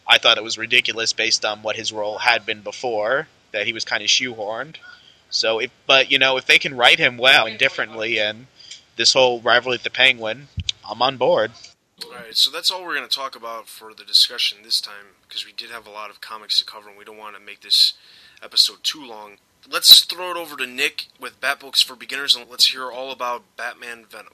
[0.07, 3.73] I thought it was ridiculous based on what his role had been before that he
[3.73, 4.75] was kind of shoehorned.
[5.29, 8.47] So, if, but you know, if they can write him well and differently, and
[8.95, 10.47] this whole rivalry with the Penguin,
[10.87, 11.51] I'm on board.
[12.05, 15.15] All right, so that's all we're going to talk about for the discussion this time
[15.27, 17.41] because we did have a lot of comics to cover, and we don't want to
[17.41, 17.93] make this
[18.41, 19.37] episode too long.
[19.69, 23.11] Let's throw it over to Nick with Bat Books for Beginners, and let's hear all
[23.11, 24.33] about Batman Venom.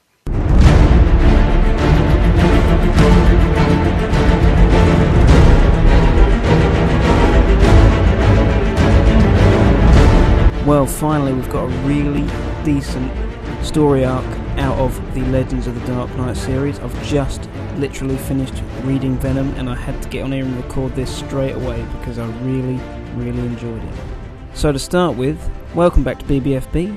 [10.66, 12.28] Well, finally, we've got a really
[12.64, 13.10] decent
[13.64, 14.24] story arc
[14.58, 16.78] out of the Legends of the Dark Knight series.
[16.80, 17.48] I've just
[17.78, 21.54] literally finished reading Venom and I had to get on here and record this straight
[21.54, 22.80] away because I really,
[23.14, 23.94] really enjoyed it.
[24.54, 26.96] So, to start with, welcome back to BBFB.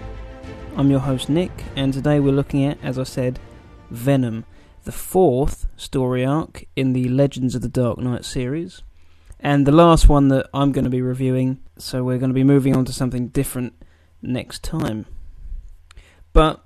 [0.75, 3.39] I'm your host Nick, and today we're looking at, as I said,
[3.91, 4.45] Venom,
[4.83, 8.81] the fourth story arc in the Legends of the Dark Knight series
[9.39, 11.59] and the last one that I'm going to be reviewing.
[11.77, 13.73] So we're going to be moving on to something different
[14.21, 15.05] next time.
[16.31, 16.65] But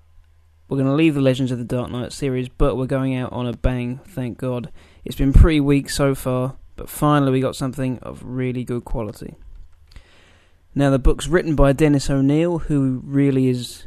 [0.67, 3.31] we're going to leave the Legends of the Dark Knight series, but we're going out
[3.31, 4.71] on a bang, thank God.
[5.05, 9.35] It's been pretty weak so far, but finally we got something of really good quality.
[10.75, 13.85] Now, the book's written by Dennis O'Neil, who really is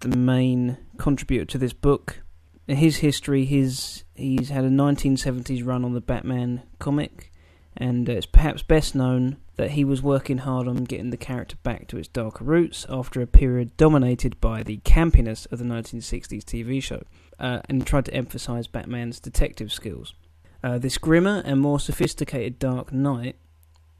[0.00, 2.22] the main contributor to this book.
[2.66, 7.30] His history, his he's had a 1970s run on the Batman comic
[7.76, 11.56] and uh, it's perhaps best known that he was working hard on getting the character
[11.62, 16.44] back to its darker roots after a period dominated by the campiness of the 1960s
[16.44, 17.02] TV show,
[17.38, 20.14] uh, and tried to emphasize Batman's detective skills.
[20.62, 23.36] Uh, this grimmer and more sophisticated Dark Knight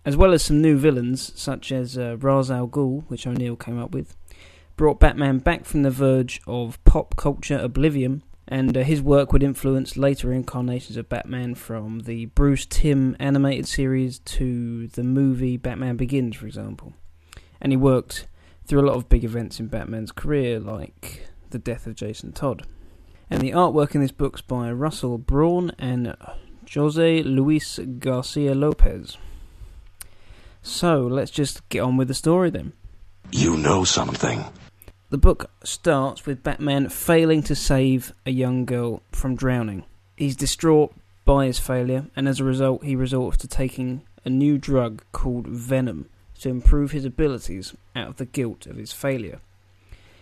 [0.06, 3.78] as well as some new villains such as uh, Ra's al Ghul, which O'Neil came
[3.78, 4.16] up with,
[4.76, 9.42] brought Batman back from the verge of pop culture oblivion, and uh, his work would
[9.42, 15.96] influence later incarnations of Batman from the Bruce Timm animated series to the movie Batman
[15.96, 16.94] Begins, for example.
[17.60, 18.28] And he worked
[18.66, 22.66] through a lot of big events in Batman's career, like the death of Jason Todd.
[23.28, 26.16] And the artwork in this book's by Russell Braun and
[26.72, 29.16] Jose Luis Garcia Lopez.
[30.62, 32.72] So let's just get on with the story then.
[33.32, 34.44] You know something.
[35.08, 39.84] The book starts with Batman failing to save a young girl from drowning.
[40.16, 40.92] He's distraught
[41.24, 45.46] by his failure, and as a result, he resorts to taking a new drug called
[45.46, 46.08] Venom
[46.40, 49.38] to improve his abilities out of the guilt of his failure.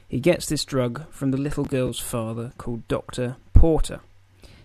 [0.07, 3.37] He gets this drug from the little girl's father called Dr.
[3.55, 4.01] Porter.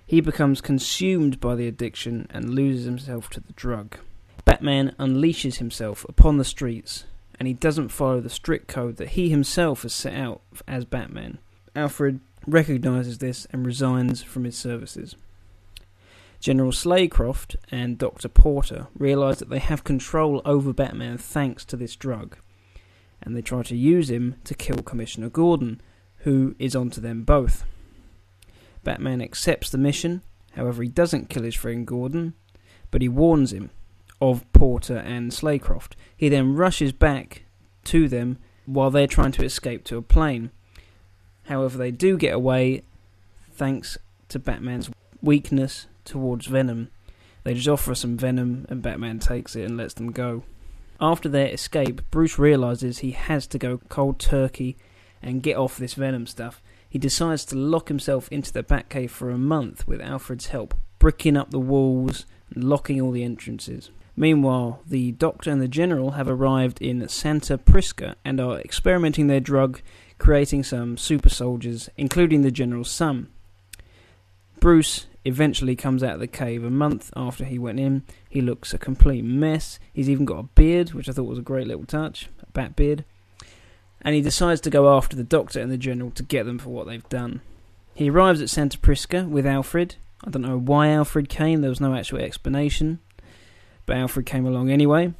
[0.06, 3.96] He becomes consumed by the addiction and loses himself to the drug.
[4.44, 7.06] Batman unleashes himself upon the streets
[7.40, 11.40] and he doesn't follow the strict code that he himself has set out as Batman.
[11.76, 15.16] Alfred recognizes this and resigns from his services.
[16.42, 18.30] General Slaycroft and Dr.
[18.30, 22.38] Porter realize that they have control over Batman thanks to this drug,
[23.22, 25.82] and they try to use him to kill Commissioner Gordon,
[26.20, 27.66] who is onto them both.
[28.84, 30.22] Batman accepts the mission,
[30.56, 32.34] however, he doesn't kill his friend Gordon,
[32.92, 33.70] but he warns him
[34.22, 35.94] of Porter and Slaycroft.
[36.16, 37.44] He then rushes back
[37.86, 40.52] to them while they're trying to escape to a plane.
[41.46, 42.84] However, they do get away
[43.52, 43.98] thanks
[44.30, 44.90] to Batman's
[45.22, 46.90] weakness towards Venom.
[47.44, 50.44] They just offer some Venom, and Batman takes it and lets them go.
[51.02, 54.78] After their escape, Bruce realizes he has to go cold turkey
[55.22, 56.62] and get off this Venom stuff.
[56.90, 61.38] He decides to lock himself into the Batcave for a month with Alfred's help, bricking
[61.38, 63.92] up the walls and locking all the entrances.
[64.20, 69.40] Meanwhile, the Doctor and the General have arrived in Santa Prisca and are experimenting their
[69.40, 69.82] drug,
[70.18, 73.30] creating some super soldiers, including the General's son.
[74.60, 78.04] Bruce eventually comes out of the cave a month after he went in.
[78.30, 79.80] He looks a complete mess.
[79.94, 82.76] He's even got a beard, which I thought was a great little touch, a bat
[82.76, 83.06] beard.
[84.02, 86.72] And he decides to go after the Doctor and the General to get them for
[86.72, 87.40] what they've done.
[87.94, 89.96] He arrives at Santa Prisca with Alfred.
[90.26, 93.00] I don't know why Alfred came, there was no actual explanation
[93.90, 95.12] but Alfred came along anyway.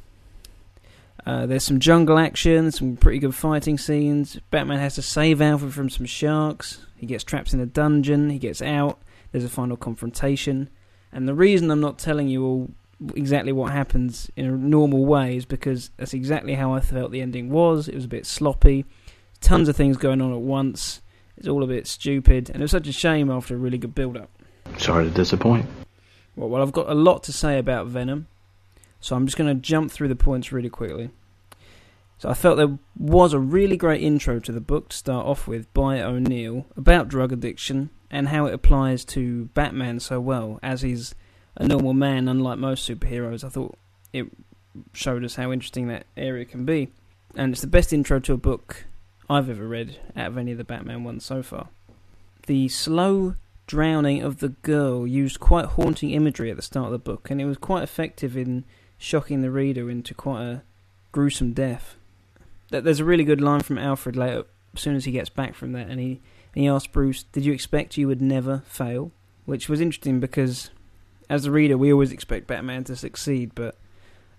[1.26, 4.38] Uh, there's some jungle action, some pretty good fighting scenes.
[4.52, 6.86] Batman has to save Alfred from some sharks.
[6.96, 8.30] He gets trapped in a dungeon.
[8.30, 9.02] He gets out.
[9.32, 10.70] There's a final confrontation.
[11.12, 12.70] And the reason I'm not telling you all
[13.16, 17.22] exactly what happens in a normal way is because that's exactly how I felt the
[17.22, 17.88] ending was.
[17.88, 18.84] It was a bit sloppy.
[19.40, 21.00] Tons of things going on at once.
[21.36, 22.50] It's all a bit stupid.
[22.50, 24.30] And it was such a shame after a really good build up.
[24.78, 25.66] Sorry to disappoint.
[26.36, 28.28] Well, well, I've got a lot to say about Venom.
[29.00, 31.10] So I'm just going to jump through the points really quickly.
[32.18, 35.48] So I felt there was a really great intro to the book to start off
[35.48, 40.82] with by O'Neil about drug addiction and how it applies to Batman so well as
[40.82, 41.14] he's
[41.56, 43.42] a normal man, unlike most superheroes.
[43.42, 43.78] I thought
[44.12, 44.26] it
[44.92, 46.90] showed us how interesting that area can be,
[47.34, 48.84] and it's the best intro to a book
[49.28, 51.68] I've ever read out of any of the Batman ones so far.
[52.46, 53.36] The slow
[53.66, 57.40] drowning of the girl used quite haunting imagery at the start of the book, and
[57.40, 58.64] it was quite effective in
[59.00, 60.62] shocking the reader into quite a
[61.10, 61.96] gruesome death.
[62.68, 64.44] There's a really good line from Alfred later,
[64.74, 66.20] as soon as he gets back from that, and he
[66.54, 69.10] and he asks Bruce, "Did you expect you would never fail?"
[69.46, 70.70] Which was interesting because,
[71.28, 73.76] as a reader, we always expect Batman to succeed, but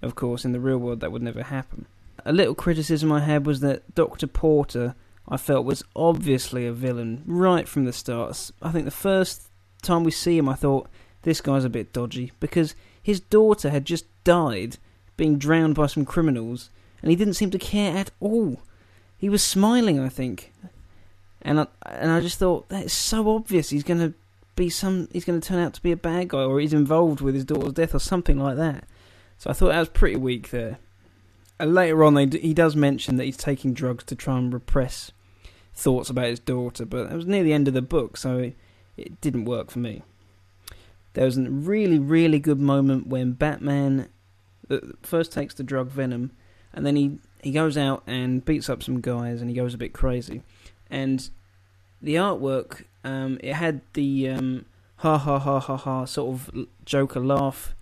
[0.01, 1.87] of course, in the real world, that would never happen.
[2.23, 4.95] A little criticism I had was that Doctor Porter,
[5.27, 8.51] I felt, was obviously a villain right from the start.
[8.61, 9.49] I think the first
[9.81, 10.87] time we see him, I thought
[11.23, 14.77] this guy's a bit dodgy because his daughter had just died
[15.17, 16.69] being drowned by some criminals,
[17.01, 18.61] and he didn't seem to care at all.
[19.17, 20.51] He was smiling, I think,
[21.41, 23.69] and I, and I just thought that's so obvious.
[23.69, 24.13] He's going to
[24.55, 25.07] be some.
[25.11, 27.45] He's going to turn out to be a bad guy, or he's involved with his
[27.45, 28.85] daughter's death, or something like that.
[29.37, 30.77] So I thought that was pretty weak there.
[31.59, 35.11] And later on, he does mention that he's taking drugs to try and repress
[35.75, 38.55] thoughts about his daughter, but it was near the end of the book, so it,
[38.97, 40.01] it didn't work for me.
[41.13, 44.09] There was a really, really good moment when Batman
[44.69, 46.31] uh, first takes the drug Venom,
[46.73, 49.77] and then he, he goes out and beats up some guys, and he goes a
[49.77, 50.43] bit crazy.
[50.89, 51.29] And
[52.01, 54.65] the artwork, um, it had the um,
[54.97, 57.75] ha ha ha ha ha sort of Joker laugh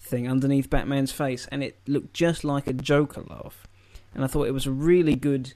[0.00, 3.66] thing underneath Batman's face, and it looked just like a Joker laugh.
[4.14, 5.54] And I thought it was a really good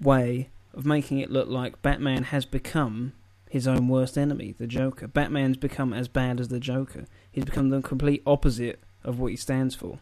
[0.00, 3.12] way of making it look like Batman has become
[3.50, 5.08] his own worst enemy, the Joker.
[5.08, 7.04] Batman's become as bad as the Joker.
[7.32, 9.98] He's become the complete opposite of what he stands for.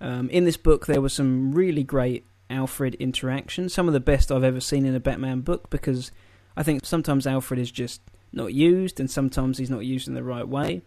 [0.00, 4.32] Um, in this book, there was some really great Alfred interactions, some of the best
[4.32, 6.10] I've ever seen in a Batman book, because
[6.56, 8.00] I think sometimes Alfred is just
[8.32, 10.80] not used, and sometimes he's not used in the right way.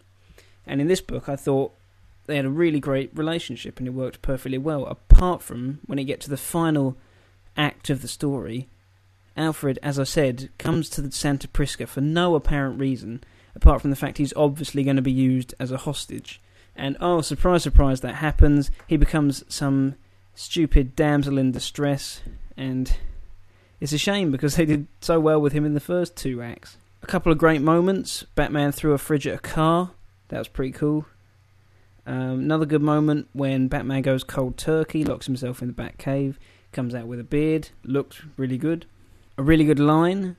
[0.70, 1.74] And in this book, I thought
[2.26, 4.86] they had a really great relationship, and it worked perfectly well.
[4.86, 6.96] Apart from when it gets to the final
[7.56, 8.68] act of the story,
[9.36, 13.24] Alfred, as I said, comes to the Santa Prisca for no apparent reason,
[13.56, 16.40] apart from the fact he's obviously going to be used as a hostage.
[16.76, 18.70] And oh, surprise, surprise, that happens.
[18.86, 19.96] He becomes some
[20.36, 22.20] stupid damsel in distress,
[22.56, 22.96] and
[23.80, 26.76] it's a shame because they did so well with him in the first two acts.
[27.02, 28.24] A couple of great moments.
[28.36, 29.90] Batman threw a fridge at a car.
[30.30, 31.06] That was pretty cool.
[32.06, 36.36] Um, another good moment when Batman goes cold turkey, locks himself in the Batcave,
[36.72, 37.70] comes out with a beard.
[37.84, 38.86] looks really good.
[39.36, 40.36] A really good line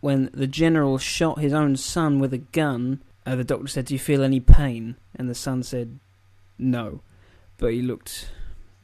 [0.00, 3.02] when the general shot his own son with a gun.
[3.26, 5.98] Uh, the doctor said, "Do you feel any pain?" And the son said,
[6.58, 7.00] "No,"
[7.58, 8.30] but he looked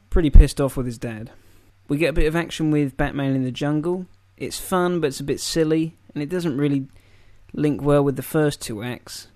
[0.09, 1.31] pretty pissed off with his dad.
[1.89, 4.07] We get a bit of action with Batman in the jungle.
[4.37, 6.87] It's fun, but it's a bit silly, and it doesn't really
[7.53, 9.29] link well with the first two acts.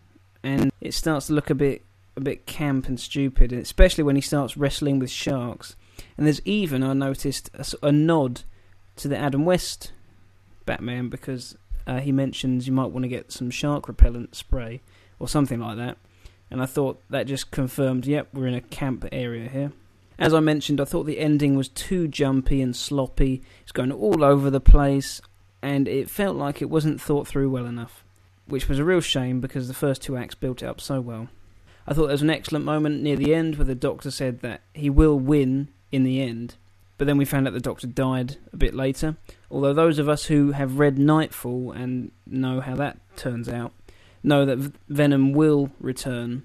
[0.45, 1.83] And it starts to look a bit
[2.17, 5.75] a bit camp and stupid, especially when he starts wrestling with sharks.
[6.17, 8.43] And there's even I noticed a, a nod
[8.97, 9.91] to the Adam West
[10.65, 14.81] Batman because uh, he mentions you might want to get some shark repellent spray
[15.19, 15.99] or something like that.
[16.51, 19.73] And I thought that just confirmed, yep, we're in a camp area here.
[20.19, 23.43] As I mentioned, I thought the ending was too jumpy and sloppy.
[23.63, 25.21] It's going all over the place,
[25.61, 28.04] and it felt like it wasn't thought through well enough,
[28.47, 31.29] which was a real shame because the first two acts built it up so well.
[31.87, 34.63] I thought there was an excellent moment near the end where the doctor said that
[34.73, 36.57] he will win in the end,
[36.97, 39.17] but then we found out the doctor died a bit later.
[39.51, 43.73] Although those of us who have read Knightfall and know how that turns out
[44.23, 46.45] know that Venom will return,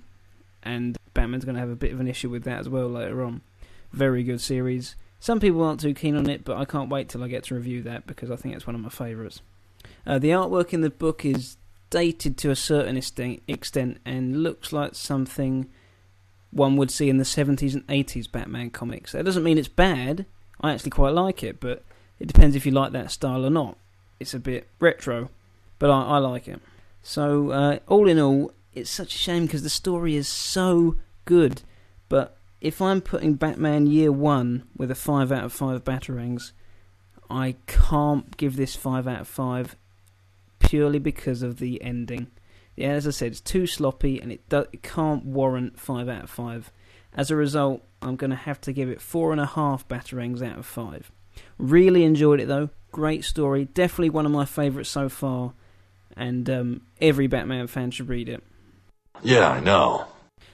[0.62, 3.24] and Batman's going to have a bit of an issue with that as well later
[3.24, 3.41] on.
[3.93, 4.95] Very good series.
[5.22, 7.56] Some people aren't too keen on it, but I can't wait till I get to
[7.56, 9.41] review that because I think it's one of my favourites.
[10.06, 11.58] Uh, the artwork in the book is
[11.90, 15.70] dated to a certain extent and looks like something
[16.52, 19.12] one would see in the 70s and 80s Batman comics.
[19.12, 20.26] That doesn't mean it's bad.
[20.62, 21.84] I actually quite like it, but
[22.20, 23.78] it depends if you like that style or not.
[24.20, 25.30] It's a bit retro,
[25.78, 26.60] but I, I like it.
[27.02, 31.62] So, uh, all in all, it's such a shame because the story is so good.
[32.10, 36.52] But if I'm putting Batman Year One with a five out of five batarangs,
[37.30, 39.76] I can't give this five out of five
[40.70, 42.28] purely because of the ending.
[42.76, 46.26] Yeah, as I said, it's too sloppy and it, do- it can't warrant five out
[46.26, 46.72] of five.
[47.12, 50.44] As a result, I'm going to have to give it four and a half batarangs
[50.44, 51.12] out of five.
[51.58, 52.70] Really enjoyed it though.
[52.92, 53.66] Great story.
[53.66, 55.54] Definitely one of my favourites so far.
[56.16, 58.44] And um, every Batman fan should read it.
[59.24, 60.06] Yeah, I know.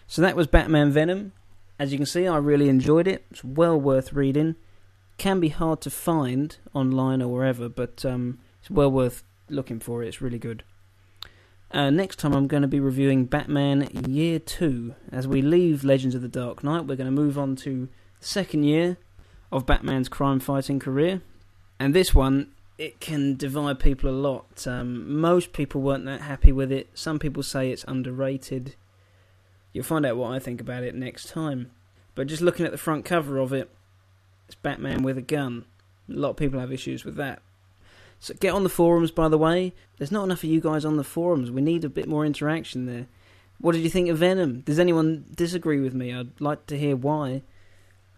[0.07, 1.33] So that was Batman Venom.
[1.77, 3.25] As you can see, I really enjoyed it.
[3.31, 4.55] It's well worth reading.
[5.17, 10.03] Can be hard to find online or wherever, but um, it's well worth looking for
[10.03, 10.07] it.
[10.07, 10.63] It's really good.
[11.71, 14.95] Uh, next time, I'm going to be reviewing Batman Year 2.
[15.11, 17.89] As we leave Legends of the Dark Knight, we're going to move on to
[18.19, 18.97] the second year
[19.51, 21.21] of Batman's crime fighting career.
[21.79, 24.65] And this one, it can divide people a lot.
[24.67, 26.89] Um, most people weren't that happy with it.
[26.93, 28.75] Some people say it's underrated.
[29.73, 31.71] You'll find out what I think about it next time.
[32.13, 33.69] But just looking at the front cover of it,
[34.45, 35.65] it's Batman with a gun.
[36.09, 37.41] A lot of people have issues with that.
[38.19, 39.73] So get on the forums, by the way.
[39.97, 41.51] There's not enough of you guys on the forums.
[41.51, 43.07] We need a bit more interaction there.
[43.59, 44.61] What did you think of Venom?
[44.61, 46.13] Does anyone disagree with me?
[46.13, 47.43] I'd like to hear why.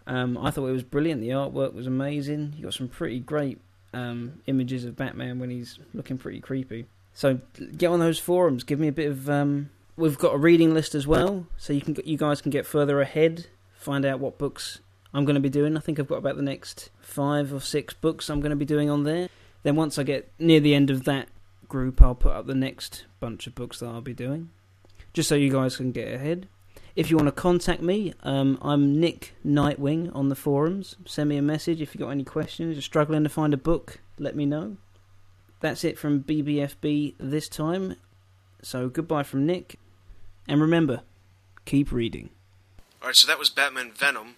[0.06, 1.20] Um, I thought it was brilliant.
[1.20, 2.54] The artwork was amazing.
[2.56, 3.60] You got some pretty great
[3.92, 6.86] um, images of Batman when he's looking pretty creepy.
[7.12, 7.40] So
[7.76, 8.64] get on those forums.
[8.64, 9.28] Give me a bit of.
[9.28, 12.64] Um, we've got a reading list as well, so you can you guys can get
[12.64, 13.46] further ahead.
[13.76, 14.80] Find out what books
[15.12, 15.76] I'm going to be doing.
[15.76, 18.64] I think I've got about the next five or six books I'm going to be
[18.64, 19.28] doing on there.
[19.62, 21.28] Then once I get near the end of that
[21.68, 24.50] group, I'll put up the next bunch of books that I'll be doing,
[25.12, 26.48] just so you guys can get ahead.
[26.96, 30.96] If you want to contact me, um, I'm Nick Nightwing on the forums.
[31.06, 32.74] Send me a message if you've got any questions.
[32.74, 34.78] You're struggling to find a book, let me know.
[35.60, 37.96] That's it from BFBB this time.
[38.62, 39.78] So goodbye from Nick.
[40.48, 41.02] And remember,
[41.64, 42.30] keep reading.
[43.00, 44.36] Alright, so that was Batman Venom.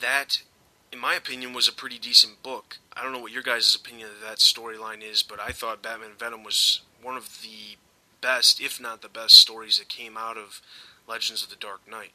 [0.00, 0.42] That
[0.96, 2.78] in my opinion, was a pretty decent book.
[2.94, 6.12] I don't know what your guys' opinion of that storyline is, but I thought Batman
[6.18, 7.76] Venom was one of the
[8.22, 10.62] best, if not the best, stories that came out of
[11.06, 12.12] Legends of the Dark Knight.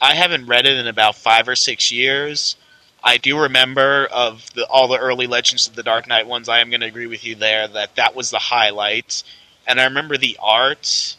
[0.00, 2.56] I haven't read it in about five or six years,
[3.04, 6.48] I do remember of the, all the early Legends of the Dark Knight ones.
[6.48, 9.22] I am going to agree with you there that that was the highlight,
[9.66, 11.16] and I remember the art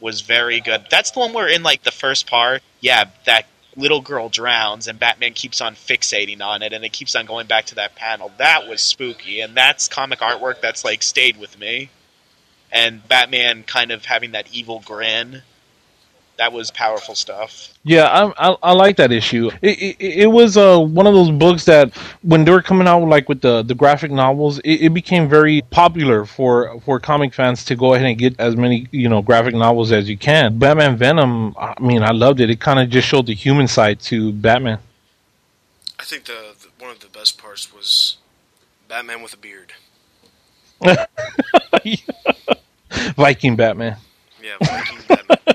[0.00, 0.84] was very good.
[0.90, 3.46] That's the one where in like the first part, yeah, that
[3.76, 7.46] little girl drowns and Batman keeps on fixating on it and it keeps on going
[7.46, 8.32] back to that panel.
[8.38, 11.90] That was spooky and that's comic artwork that's like stayed with me.
[12.72, 15.42] And Batman kind of having that evil grin.
[16.36, 17.72] That was powerful stuff.
[17.84, 19.50] Yeah, I, I, I like that issue.
[19.62, 23.06] It, it, it was uh, one of those books that when they were coming out
[23.06, 27.64] like with the, the graphic novels, it, it became very popular for for comic fans
[27.66, 30.58] to go ahead and get as many you know graphic novels as you can.
[30.58, 32.50] Batman Venom, I mean, I loved it.
[32.50, 34.80] It kind of just showed the human side to Batman.
[36.00, 38.16] I think the, the one of the best parts was
[38.88, 39.72] Batman with a beard.
[43.16, 43.96] Viking Batman.
[44.42, 45.53] Yeah, Viking Batman.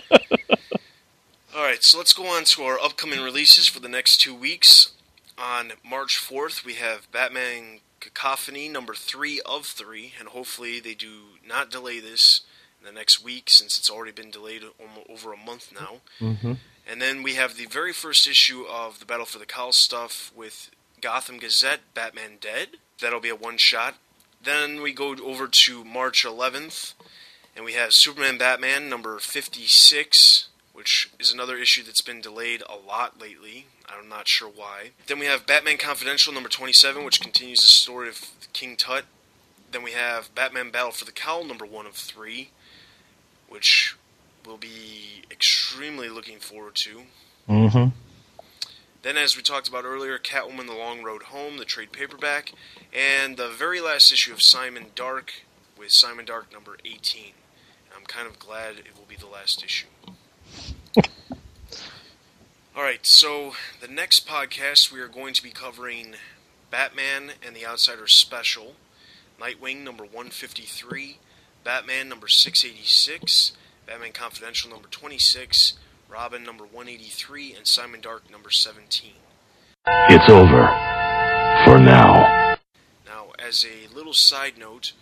[1.59, 4.93] All right, so let's go on to our upcoming releases for the next two weeks.
[5.37, 11.09] On March 4th, we have Batman Cacophony number three of three, and hopefully they do
[11.45, 12.43] not delay this
[12.79, 14.63] in the next week since it's already been delayed
[15.09, 15.97] over a month now.
[16.21, 16.53] Mm-hmm.
[16.89, 20.31] And then we have the very first issue of the Battle for the Cowl stuff
[20.33, 22.77] with Gotham Gazette Batman Dead.
[23.01, 23.95] That'll be a one shot.
[24.41, 26.93] Then we go over to March 11th,
[27.53, 30.48] and we have Superman Batman number 56,
[30.79, 33.65] which is another issue that's been delayed a lot lately.
[33.89, 34.91] I'm not sure why.
[35.07, 39.03] Then we have Batman Confidential number 27, which continues the story of King Tut.
[39.73, 42.51] Then we have Batman Battle for the Cowl number 1 of 3,
[43.49, 43.97] which
[44.45, 47.01] we'll be extremely looking forward to.
[47.49, 47.89] Mm-hmm.
[49.01, 52.53] Then, as we talked about earlier, Catwoman The Long Road Home, the trade paperback,
[52.93, 55.43] and the very last issue of Simon Dark
[55.77, 57.25] with Simon Dark number 18.
[57.25, 57.33] And
[57.97, 59.87] I'm kind of glad it will be the last issue.
[60.97, 66.15] All right, so the next podcast we are going to be covering
[66.71, 68.75] Batman and the Outsiders special,
[69.39, 71.17] Nightwing number 153,
[71.63, 73.53] Batman number 686,
[73.85, 75.73] Batman Confidential number 26,
[76.09, 79.11] Robin number 183, and Simon Dark number 17.
[79.85, 80.67] It's over.
[81.65, 82.57] For now.
[83.05, 84.93] Now, as a little side note,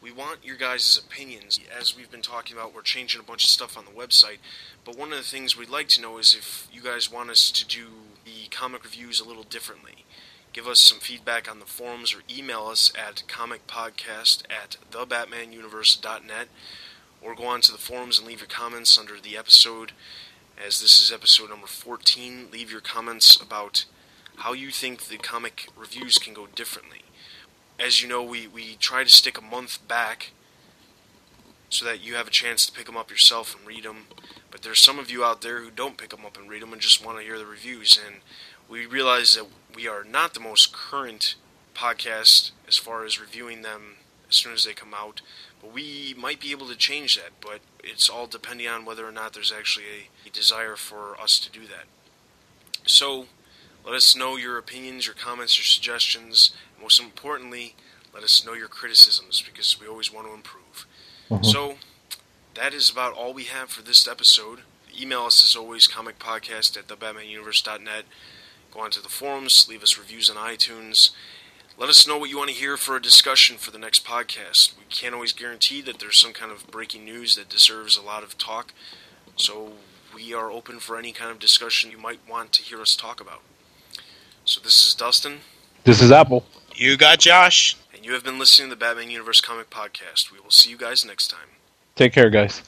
[0.00, 1.58] we want your guys' opinions.
[1.78, 4.38] As we've been talking about, we're changing a bunch of stuff on the website,
[4.84, 7.50] but one of the things we'd like to know is if you guys want us
[7.50, 7.86] to do
[8.24, 10.04] the comic reviews a little differently.
[10.52, 16.48] Give us some feedback on the forums or email us at comicpodcast at thebatmanuniverse.net
[17.20, 19.92] or go on to the forums and leave your comments under the episode.
[20.56, 23.84] As this is episode number 14, leave your comments about
[24.36, 27.02] how you think the comic reviews can go differently.
[27.78, 30.30] As you know, we, we try to stick a month back
[31.68, 34.06] so that you have a chance to pick them up yourself and read them.
[34.50, 36.72] But there's some of you out there who don't pick them up and read them
[36.72, 37.98] and just want to hear the reviews.
[38.04, 38.16] And
[38.68, 41.34] we realize that we are not the most current
[41.74, 43.96] podcast as far as reviewing them
[44.28, 45.20] as soon as they come out.
[45.60, 47.32] But we might be able to change that.
[47.40, 51.38] But it's all depending on whether or not there's actually a, a desire for us
[51.40, 51.84] to do that.
[52.86, 53.26] So
[53.86, 56.50] let us know your opinions, your comments, your suggestions.
[56.74, 57.76] And most importantly,
[58.12, 60.86] let us know your criticisms because we always want to improve.
[61.30, 61.44] Mhm.
[61.44, 61.78] So
[62.54, 64.64] that is about all we have for this episode.
[64.98, 68.06] Email us as always, comicpodcast at thebatmanuniverse.net.
[68.72, 71.10] Go onto the forums, leave us reviews on iTunes.
[71.78, 74.76] Let us know what you want to hear for a discussion for the next podcast.
[74.78, 78.22] We can't always guarantee that there's some kind of breaking news that deserves a lot
[78.22, 78.72] of talk,
[79.36, 79.76] so
[80.14, 83.20] we are open for any kind of discussion you might want to hear us talk
[83.20, 83.42] about.
[84.46, 85.40] So this is Dustin,
[85.84, 86.44] This is Apple.
[86.74, 87.76] You got Josh.
[87.94, 90.30] and you have been listening to the Batman Universe Comic Podcast.
[90.32, 91.48] We will see you guys next time.
[91.96, 92.62] Take care, guys.